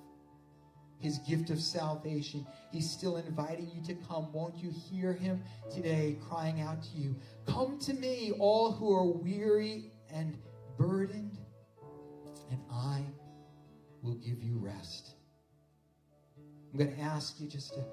his 1.00 1.20
gift 1.20 1.50
of 1.50 1.60
salvation. 1.60 2.46
He's 2.72 2.90
still 2.90 3.18
inviting 3.18 3.70
you 3.74 3.84
to 3.84 3.94
come. 4.08 4.32
Won't 4.34 4.56
you 4.58 4.72
hear 4.72 5.14
him 5.14 5.44
today 5.74 6.18
crying 6.28 6.62
out 6.62 6.82
to 6.84 6.90
you? 6.98 7.16
Come 7.46 7.80
to 7.80 7.94
me, 7.94 8.32
all 8.40 8.72
who 8.72 8.92
are 8.94 9.06
weary 9.06 9.92
and 10.12 10.38
burdened, 10.78 11.38
and 12.50 12.60
I 12.72 13.04
will 14.02 14.16
give 14.16 14.42
you 14.42 14.58
rest. 14.58 15.12
I'm 16.72 16.80
going 16.80 16.96
to 16.96 17.02
ask 17.02 17.40
you 17.40 17.48
just 17.48 17.74
to 17.74 17.84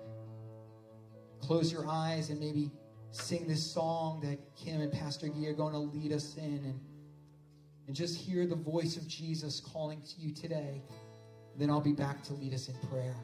close 1.40 1.72
your 1.72 1.86
eyes 1.88 2.30
and 2.30 2.40
maybe 2.40 2.70
sing 3.10 3.46
this 3.46 3.64
song 3.64 4.20
that 4.22 4.38
Kim 4.56 4.80
and 4.80 4.92
Pastor 4.92 5.28
Guy 5.28 5.46
are 5.46 5.54
going 5.54 5.72
to 5.72 5.78
lead 5.78 6.12
us 6.12 6.36
in 6.36 6.44
and, 6.44 6.80
and 7.86 7.94
just 7.94 8.18
hear 8.18 8.46
the 8.46 8.56
voice 8.56 8.96
of 8.96 9.06
Jesus 9.06 9.60
calling 9.60 10.02
to 10.02 10.20
you 10.20 10.34
today. 10.34 10.82
Then 11.56 11.70
I'll 11.70 11.80
be 11.80 11.92
back 11.92 12.22
to 12.24 12.34
lead 12.34 12.52
us 12.54 12.68
in 12.68 12.74
prayer. 12.88 13.14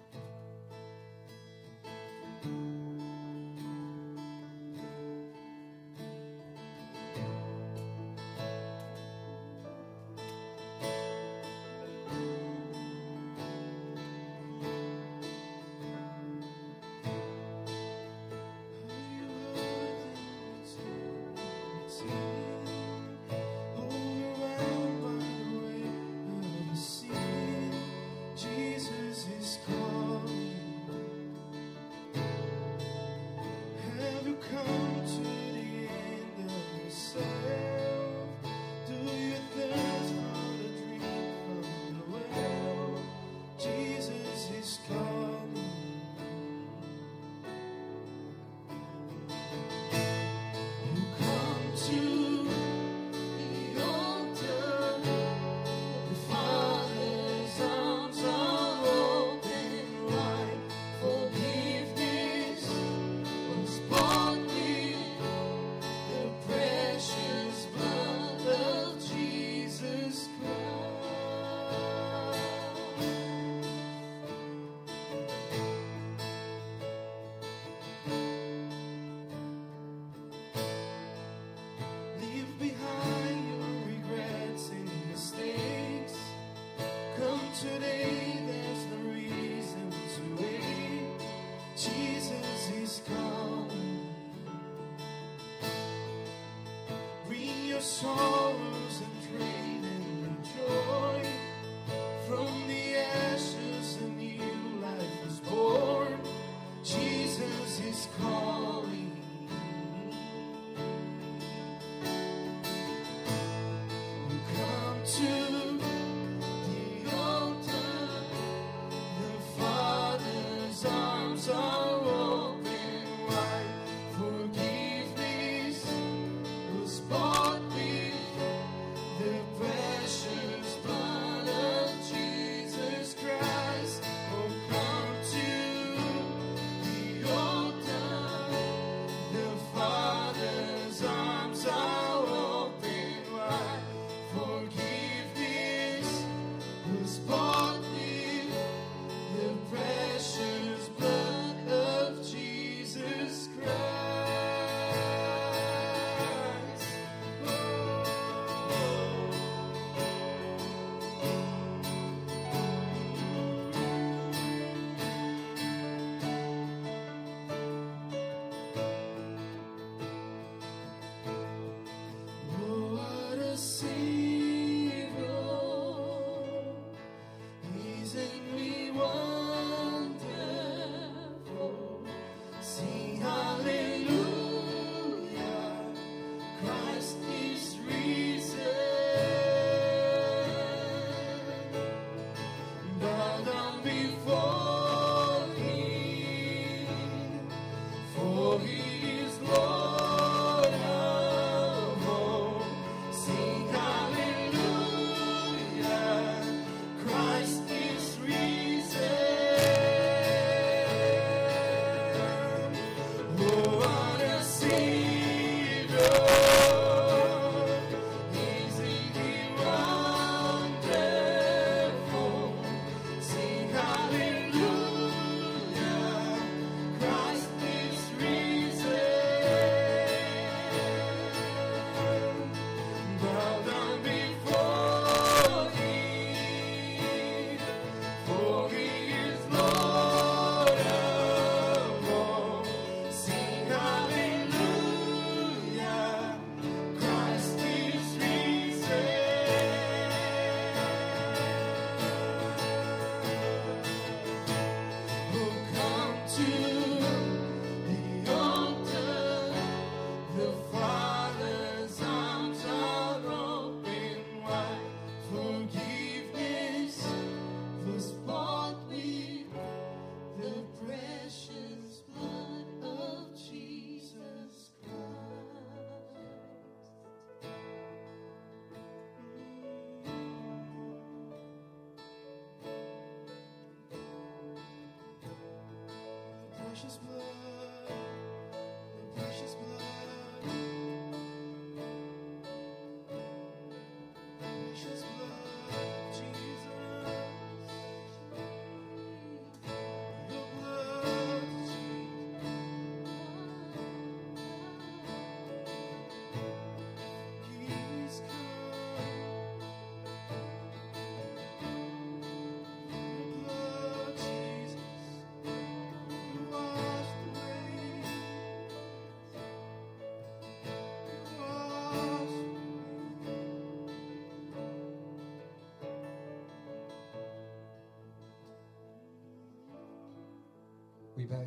We 286.82 286.88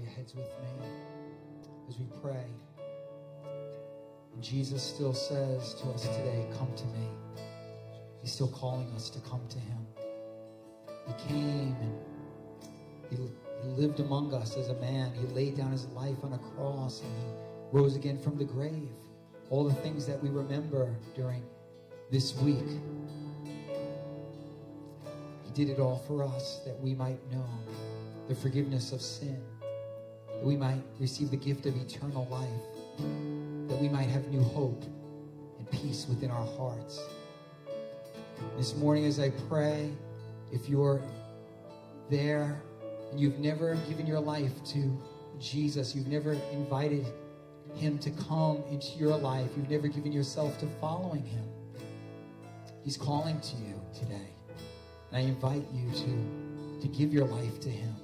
your 0.04 0.12
heads 0.12 0.36
with 0.36 0.46
me 0.46 0.88
as 1.88 1.98
we 1.98 2.06
pray? 2.22 2.46
Jesus 4.42 4.84
still 4.84 5.14
says 5.14 5.76
to 5.76 5.90
us 5.92 6.02
today, 6.02 6.46
Come 6.58 6.74
to 6.76 6.86
me. 6.88 7.08
He's 8.22 8.34
still 8.34 8.50
calling 8.50 8.92
us 8.96 9.10
to 9.12 9.20
come 9.22 9.42
to 9.48 9.60
Him. 9.60 9.88
He 11.08 11.14
came 11.28 11.76
and 11.80 12.00
He, 13.10 13.18
he 13.18 13.70
lived 13.82 14.00
among 14.02 14.34
us 14.34 14.58
as 14.58 14.70
a 14.70 14.76
man. 14.76 15.14
He 15.14 15.26
laid 15.28 15.56
down 15.56 15.72
His 15.72 15.86
life 15.88 16.18
on 16.24 16.34
a 16.34 16.38
cross 16.38 17.02
and 17.02 17.12
He 17.18 17.78
rose 17.78 17.96
again 17.96 18.20
from 18.20 18.38
the 18.38 18.46
grave. 18.46 18.90
All 19.50 19.64
the 19.64 19.76
things 19.76 20.06
that 20.08 20.22
we 20.22 20.30
remember 20.30 20.94
during 21.16 21.44
this 22.12 22.36
week. 22.38 22.68
He 25.44 25.52
did 25.54 25.70
it 25.70 25.80
all 25.80 26.04
for 26.08 26.24
us 26.24 26.60
that 26.66 26.78
we 26.80 26.94
might 26.94 27.20
know 27.32 27.46
the 28.28 28.36
forgiveness 28.36 28.92
of 28.92 29.02
sin 29.02 29.42
that 30.44 30.50
we 30.50 30.58
might 30.58 30.84
receive 31.00 31.32
the 31.32 31.38
gift 31.38 31.66
of 31.68 31.78
eternal 31.78 32.28
life, 32.30 32.50
that 33.70 33.80
we 33.82 33.88
might 33.88 34.10
have 34.10 34.28
new 34.28 34.44
hope 34.44 34.84
and 35.58 35.72
peace 35.72 36.06
within 36.10 36.30
our 36.30 36.46
hearts. 36.58 37.00
This 38.58 38.76
morning, 38.76 39.06
as 39.06 39.22
I 39.22 39.30
pray, 39.48 39.90
if 40.52 40.68
you're 40.68 41.02
there 42.10 42.62
and 43.10 43.22
you've 43.22 43.40
never 43.40 43.76
given 43.88 44.06
your 44.06 44.20
life 44.20 44.52
to 44.74 45.02
Jesus, 45.40 45.96
you've 45.96 46.08
never 46.08 46.34
invited 46.52 47.06
him 47.76 47.98
to 48.00 48.12
come 48.12 48.66
into 48.70 48.98
your 48.98 49.16
life, 49.16 49.48
you've 49.56 49.70
never 49.70 49.88
given 49.88 50.12
yourself 50.12 50.60
to 50.60 50.68
following 50.82 51.24
him, 51.24 51.46
he's 52.84 52.98
calling 52.98 53.40
to 53.40 53.56
you 53.56 53.82
today. 53.98 54.28
And 55.10 55.18
I 55.18 55.20
invite 55.22 55.64
you 55.72 55.90
to, 55.92 56.82
to 56.82 56.88
give 56.90 57.14
your 57.14 57.28
life 57.28 57.62
to 57.62 57.70
him 57.70 57.96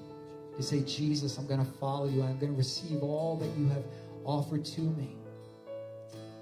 say, 0.64 0.82
Jesus, 0.82 1.38
I'm 1.38 1.48
going 1.48 1.66
to 1.66 1.72
follow 1.74 2.08
you. 2.08 2.22
I'm 2.24 2.38
going 2.40 2.52
to 2.52 2.58
receive 2.58 3.02
all 3.02 3.38
that 3.38 3.50
you 3.58 3.68
have 3.70 3.84
offered 4.26 4.66
to 4.66 4.82
me. 4.82 5.16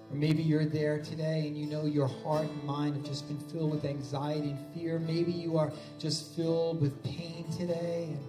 Or 0.10 0.16
maybe 0.16 0.42
you're 0.42 0.66
there 0.66 1.00
today 1.00 1.48
and 1.48 1.58
you 1.58 1.66
know 1.66 1.86
your 1.86 2.08
heart 2.08 2.48
and 2.48 2.64
mind 2.64 2.96
have 2.96 3.06
just 3.06 3.28
been 3.28 3.40
filled 3.40 3.72
with 3.72 3.86
anxiety 3.86 4.52
and 4.52 4.74
fear. 4.74 5.00
Maybe 5.00 5.32
you 5.32 5.58
are 5.58 5.72
just 6.00 6.36
filled 6.36 6.82
with 6.82 7.04
pain 7.04 7.46
today 7.58 8.10
and 8.12 8.28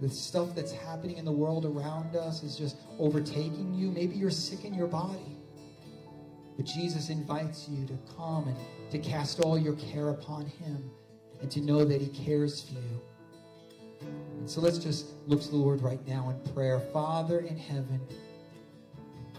the 0.00 0.08
stuff 0.08 0.54
that's 0.54 0.72
happening 0.72 1.16
in 1.16 1.24
the 1.24 1.32
world 1.32 1.64
around 1.64 2.16
us 2.16 2.42
is 2.42 2.56
just 2.56 2.76
overtaking 2.98 3.74
you. 3.74 3.90
Maybe 3.90 4.16
you're 4.16 4.30
sick 4.30 4.64
in 4.64 4.74
your 4.74 4.86
body. 4.86 5.38
But 6.56 6.66
Jesus 6.66 7.08
invites 7.08 7.68
you 7.68 7.86
to 7.86 7.98
come 8.16 8.48
and 8.48 8.56
to 8.90 8.98
cast 8.98 9.40
all 9.40 9.58
your 9.58 9.74
care 9.74 10.10
upon 10.10 10.46
him 10.46 10.90
and 11.40 11.50
to 11.50 11.60
know 11.60 11.84
that 11.84 12.00
he 12.00 12.08
cares 12.08 12.60
for 12.60 12.74
you. 12.74 13.02
And 14.38 14.50
so 14.50 14.60
let's 14.60 14.78
just 14.78 15.06
look 15.26 15.40
to 15.42 15.48
the 15.48 15.56
Lord 15.56 15.80
right 15.82 16.06
now 16.06 16.30
in 16.30 16.52
prayer. 16.52 16.80
Father 16.92 17.40
in 17.40 17.56
heaven, 17.56 18.00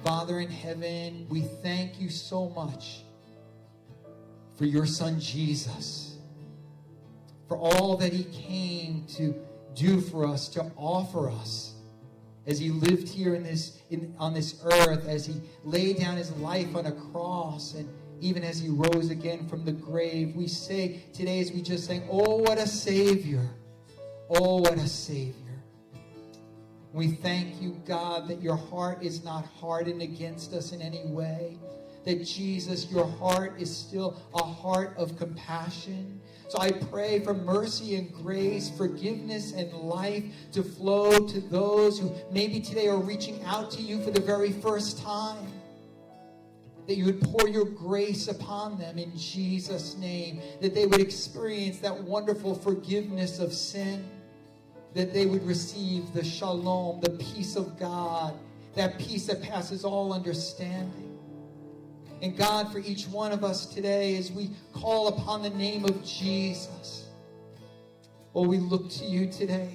Father 0.04 0.40
in 0.40 0.50
heaven, 0.50 1.26
we 1.30 1.42
thank 1.42 2.00
you 2.00 2.10
so 2.10 2.50
much 2.50 3.04
for 4.58 4.66
your 4.66 4.86
son 4.86 5.20
Jesus, 5.20 6.18
for 7.48 7.58
all 7.58 7.98
that 7.98 8.14
he 8.14 8.24
came 8.26 9.06
to 9.16 9.36
do 9.74 10.00
for 10.00 10.26
us, 10.26 10.48
to 10.50 10.72
offer 10.78 11.30
us 11.30 11.76
as 12.48 12.60
he 12.60 12.70
lived 12.70 13.10
here 13.10 13.36
in 13.36 13.44
this 13.44 13.80
in, 13.90 14.14
on 14.18 14.34
this 14.34 14.62
earth, 14.64 15.08
as 15.08 15.26
he 15.26 15.42
laid 15.64 15.98
down 15.98 16.18
his 16.18 16.32
life 16.34 16.76
on 16.76 16.86
a 16.86 16.92
cross, 16.92 17.74
and 17.74 17.90
even 18.22 18.44
as 18.44 18.60
he 18.60 18.70
rose 18.70 19.10
again 19.10 19.48
from 19.48 19.66
the 19.66 19.72
grave. 19.72 20.36
We 20.36 20.48
say 20.48 21.04
today 21.14 21.40
as 21.40 21.52
we 21.52 21.62
just 21.62 21.86
sang, 21.86 22.08
Oh, 22.10 22.38
what 22.38 22.58
a 22.58 22.68
Savior! 22.68 23.48
Oh, 24.30 24.58
what 24.58 24.74
a 24.74 24.88
Savior. 24.88 25.36
We 26.94 27.10
thank 27.10 27.62
you, 27.62 27.80
God, 27.86 28.28
that 28.30 28.42
your 28.42 28.56
heart 28.56 29.04
is 29.04 29.24
not 29.24 29.46
hardened 29.46 30.02
against 30.02 30.54
us 30.54 30.72
in 30.72 30.82
any 30.82 31.06
way. 31.06 31.60
That 32.06 32.24
Jesus, 32.24 32.90
your 32.90 33.06
heart 33.06 33.60
is 33.60 33.76
still 33.76 34.20
a 34.34 34.44
heart 34.44 34.96
of 34.98 35.18
compassion. 35.18 36.22
So 36.48 36.60
I 36.60 36.72
pray 36.72 37.20
for 37.20 37.34
mercy 37.34 37.96
and 37.96 38.12
grace, 38.14 38.70
forgiveness 38.70 39.52
and 39.52 39.74
life 39.74 40.24
to 40.54 40.64
flow 40.64 41.28
to 41.28 41.42
those 41.42 42.00
who 42.00 42.14
maybe 42.32 42.60
today 42.60 42.88
are 42.88 42.98
reaching 42.98 43.44
out 43.44 43.70
to 43.72 43.82
you 43.82 44.02
for 44.04 44.12
the 44.12 44.22
very 44.22 44.52
first 44.52 45.00
time. 45.04 45.52
That 46.88 46.96
you 46.96 47.06
would 47.06 47.22
pour 47.22 47.48
your 47.48 47.66
grace 47.66 48.28
upon 48.28 48.80
them 48.80 48.98
in 48.98 49.16
Jesus' 49.18 49.98
name. 49.98 50.42
That 50.62 50.74
they 50.74 50.86
would 50.86 51.02
experience 51.02 51.80
that 51.80 52.04
wonderful 52.04 52.56
forgiveness 52.56 53.40
of 53.40 53.54
sin. 53.54 54.06
That 54.96 55.14
they 55.14 55.28
would 55.28 55.46
receive 55.46 56.12
the 56.14 56.24
shalom, 56.24 57.02
the 57.02 57.12
peace 57.12 57.56
of 57.56 57.78
God, 57.80 58.34
that 58.74 58.98
peace 58.98 59.28
that 59.28 59.44
passes 59.44 59.86
all 59.86 60.12
understanding. 60.14 61.20
And 62.22 62.36
God, 62.38 62.72
for 62.72 62.80
each 62.80 63.06
one 63.08 63.32
of 63.32 63.44
us 63.44 63.66
today, 63.66 64.16
as 64.18 64.32
we 64.32 64.50
call 64.74 65.10
upon 65.10 65.44
the 65.44 65.50
name 65.52 65.86
of 65.86 66.04
Jesus, 66.04 67.10
oh, 68.34 68.48
we 68.48 68.58
look 68.58 68.90
to 68.92 69.06
you 69.06 69.30
today. 69.30 69.70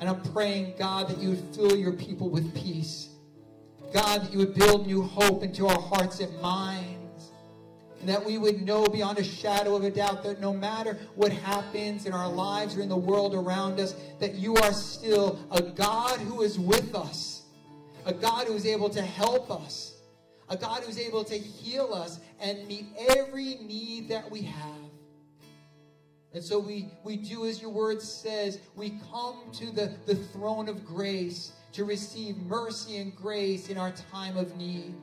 And 0.00 0.08
I'm 0.08 0.22
praying, 0.32 0.74
God, 0.78 1.08
that 1.08 1.18
you 1.18 1.30
would 1.30 1.54
fill 1.54 1.76
your 1.76 1.92
people 1.92 2.28
with 2.28 2.54
peace. 2.54 3.10
God, 3.92 4.22
that 4.22 4.32
you 4.32 4.38
would 4.38 4.54
build 4.54 4.86
new 4.86 5.02
hope 5.02 5.42
into 5.42 5.66
our 5.68 5.80
hearts 5.80 6.20
and 6.20 6.40
minds. 6.40 7.01
That 8.04 8.24
we 8.24 8.38
would 8.38 8.62
know 8.62 8.86
beyond 8.86 9.18
a 9.18 9.24
shadow 9.24 9.76
of 9.76 9.84
a 9.84 9.90
doubt 9.90 10.22
that 10.24 10.40
no 10.40 10.52
matter 10.52 10.98
what 11.14 11.32
happens 11.32 12.06
in 12.06 12.12
our 12.12 12.28
lives 12.28 12.76
or 12.76 12.80
in 12.80 12.88
the 12.88 12.96
world 12.96 13.34
around 13.34 13.78
us, 13.78 13.94
that 14.18 14.34
you 14.34 14.56
are 14.56 14.72
still 14.72 15.38
a 15.50 15.62
God 15.62 16.18
who 16.20 16.42
is 16.42 16.58
with 16.58 16.94
us, 16.94 17.42
a 18.04 18.12
God 18.12 18.46
who 18.48 18.54
is 18.54 18.66
able 18.66 18.90
to 18.90 19.02
help 19.02 19.50
us 19.50 19.92
a 20.52 20.56
God 20.56 20.82
who's 20.84 20.98
able 20.98 21.24
to 21.24 21.34
heal 21.34 21.94
us 21.94 22.20
and 22.38 22.68
meet 22.68 22.84
every 23.16 23.56
need 23.62 24.10
that 24.10 24.30
we 24.30 24.42
have. 24.42 24.76
And 26.34 26.44
so 26.44 26.58
we, 26.58 26.90
we 27.04 27.16
do 27.16 27.46
as 27.46 27.60
your 27.60 27.70
word 27.70 28.02
says, 28.02 28.58
we 28.76 28.98
come 29.10 29.50
to 29.54 29.70
the, 29.70 29.94
the 30.06 30.14
throne 30.14 30.68
of 30.68 30.84
grace 30.84 31.52
to 31.72 31.84
receive 31.84 32.36
mercy 32.36 32.98
and 32.98 33.16
grace 33.16 33.70
in 33.70 33.78
our 33.78 33.92
time 34.12 34.36
of 34.36 34.54
need. 34.56 34.94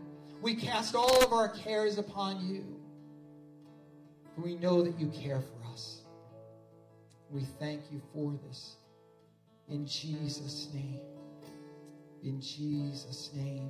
We 0.41 0.53
cast 0.53 0.95
all 0.95 1.23
of 1.23 1.33
our 1.33 1.49
cares 1.49 1.97
upon 1.97 2.47
you. 2.47 2.78
For 4.39 4.45
we 4.45 4.55
know 4.55 4.81
that 4.81 4.97
you 4.97 5.07
care 5.07 5.41
for 5.41 5.73
us. 5.73 6.01
We 7.29 7.41
thank 7.59 7.81
you 7.91 8.01
for 8.13 8.31
this. 8.47 8.77
In 9.67 9.85
Jesus' 9.85 10.69
name. 10.73 10.99
In 12.23 12.39
Jesus' 12.39 13.31
name. 13.35 13.69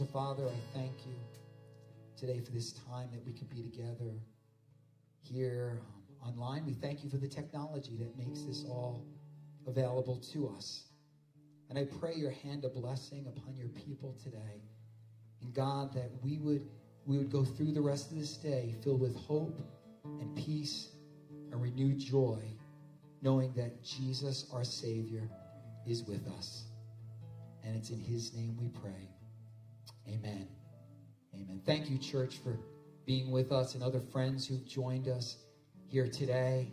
So, 0.00 0.06
Father, 0.06 0.46
I 0.46 0.78
thank 0.78 0.94
you 1.04 1.12
today 2.16 2.40
for 2.40 2.52
this 2.52 2.72
time 2.72 3.10
that 3.12 3.22
we 3.26 3.32
could 3.32 3.50
be 3.50 3.60
together 3.60 4.14
here 5.22 5.82
um, 6.22 6.26
online. 6.26 6.64
We 6.64 6.72
thank 6.72 7.04
you 7.04 7.10
for 7.10 7.18
the 7.18 7.28
technology 7.28 7.98
that 7.98 8.16
makes 8.16 8.40
this 8.40 8.64
all 8.66 9.04
available 9.66 10.16
to 10.32 10.54
us. 10.56 10.84
And 11.68 11.78
I 11.78 11.84
pray 11.84 12.14
your 12.14 12.30
hand 12.30 12.64
of 12.64 12.72
blessing 12.72 13.26
upon 13.26 13.58
your 13.58 13.68
people 13.68 14.16
today. 14.24 14.62
And 15.42 15.52
God, 15.52 15.92
that 15.92 16.10
we 16.22 16.38
would 16.38 16.66
we 17.04 17.18
would 17.18 17.30
go 17.30 17.44
through 17.44 17.72
the 17.72 17.82
rest 17.82 18.10
of 18.10 18.16
this 18.16 18.38
day 18.38 18.74
filled 18.82 19.02
with 19.02 19.14
hope 19.14 19.60
and 20.06 20.34
peace 20.34 20.88
and 21.52 21.60
renewed 21.60 21.98
joy, 21.98 22.42
knowing 23.20 23.52
that 23.52 23.84
Jesus, 23.84 24.46
our 24.50 24.64
Savior, 24.64 25.28
is 25.86 26.04
with 26.04 26.26
us. 26.38 26.64
And 27.62 27.76
it's 27.76 27.90
in 27.90 28.00
his 28.00 28.32
name 28.32 28.56
we 28.58 28.68
pray. 28.68 29.10
Amen. 30.08 30.48
Amen. 31.34 31.60
Thank 31.64 31.88
you, 31.88 31.98
church, 31.98 32.38
for 32.38 32.58
being 33.06 33.30
with 33.30 33.52
us 33.52 33.74
and 33.74 33.82
other 33.82 34.00
friends 34.00 34.46
who've 34.46 34.64
joined 34.66 35.08
us 35.08 35.36
here 35.88 36.08
today. 36.08 36.72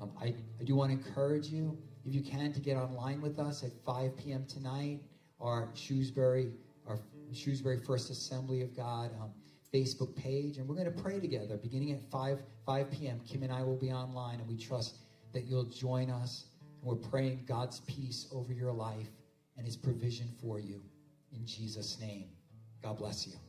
Um, 0.00 0.12
I, 0.20 0.34
I 0.60 0.64
do 0.64 0.76
want 0.76 0.90
to 0.90 0.96
encourage 0.96 1.48
you, 1.48 1.76
if 2.04 2.14
you 2.14 2.22
can, 2.22 2.52
to 2.52 2.60
get 2.60 2.76
online 2.76 3.20
with 3.20 3.38
us 3.38 3.62
at 3.62 3.70
5 3.84 4.16
p.m. 4.16 4.46
tonight, 4.46 5.00
our 5.40 5.68
Shrewsbury, 5.74 6.50
our 6.86 6.98
Shrewsbury 7.32 7.78
First 7.78 8.10
Assembly 8.10 8.62
of 8.62 8.74
God 8.76 9.10
um, 9.20 9.32
Facebook 9.72 10.14
page. 10.14 10.58
And 10.58 10.68
we're 10.68 10.76
going 10.76 10.92
to 10.92 11.02
pray 11.02 11.20
together 11.20 11.56
beginning 11.56 11.92
at 11.92 12.02
5, 12.10 12.38
5 12.64 12.90
p.m. 12.90 13.20
Kim 13.26 13.42
and 13.42 13.52
I 13.52 13.62
will 13.62 13.76
be 13.76 13.92
online, 13.92 14.40
and 14.40 14.48
we 14.48 14.56
trust 14.56 14.96
that 15.32 15.44
you'll 15.44 15.64
join 15.64 16.10
us. 16.10 16.46
And 16.80 16.88
we're 16.88 16.96
praying 16.96 17.44
God's 17.46 17.80
peace 17.80 18.26
over 18.32 18.52
your 18.52 18.72
life 18.72 19.10
and 19.56 19.66
his 19.66 19.76
provision 19.76 20.28
for 20.40 20.60
you. 20.60 20.80
In 21.32 21.44
Jesus' 21.44 21.98
name. 22.00 22.28
God 22.82 22.98
bless 22.98 23.26
you. 23.26 23.47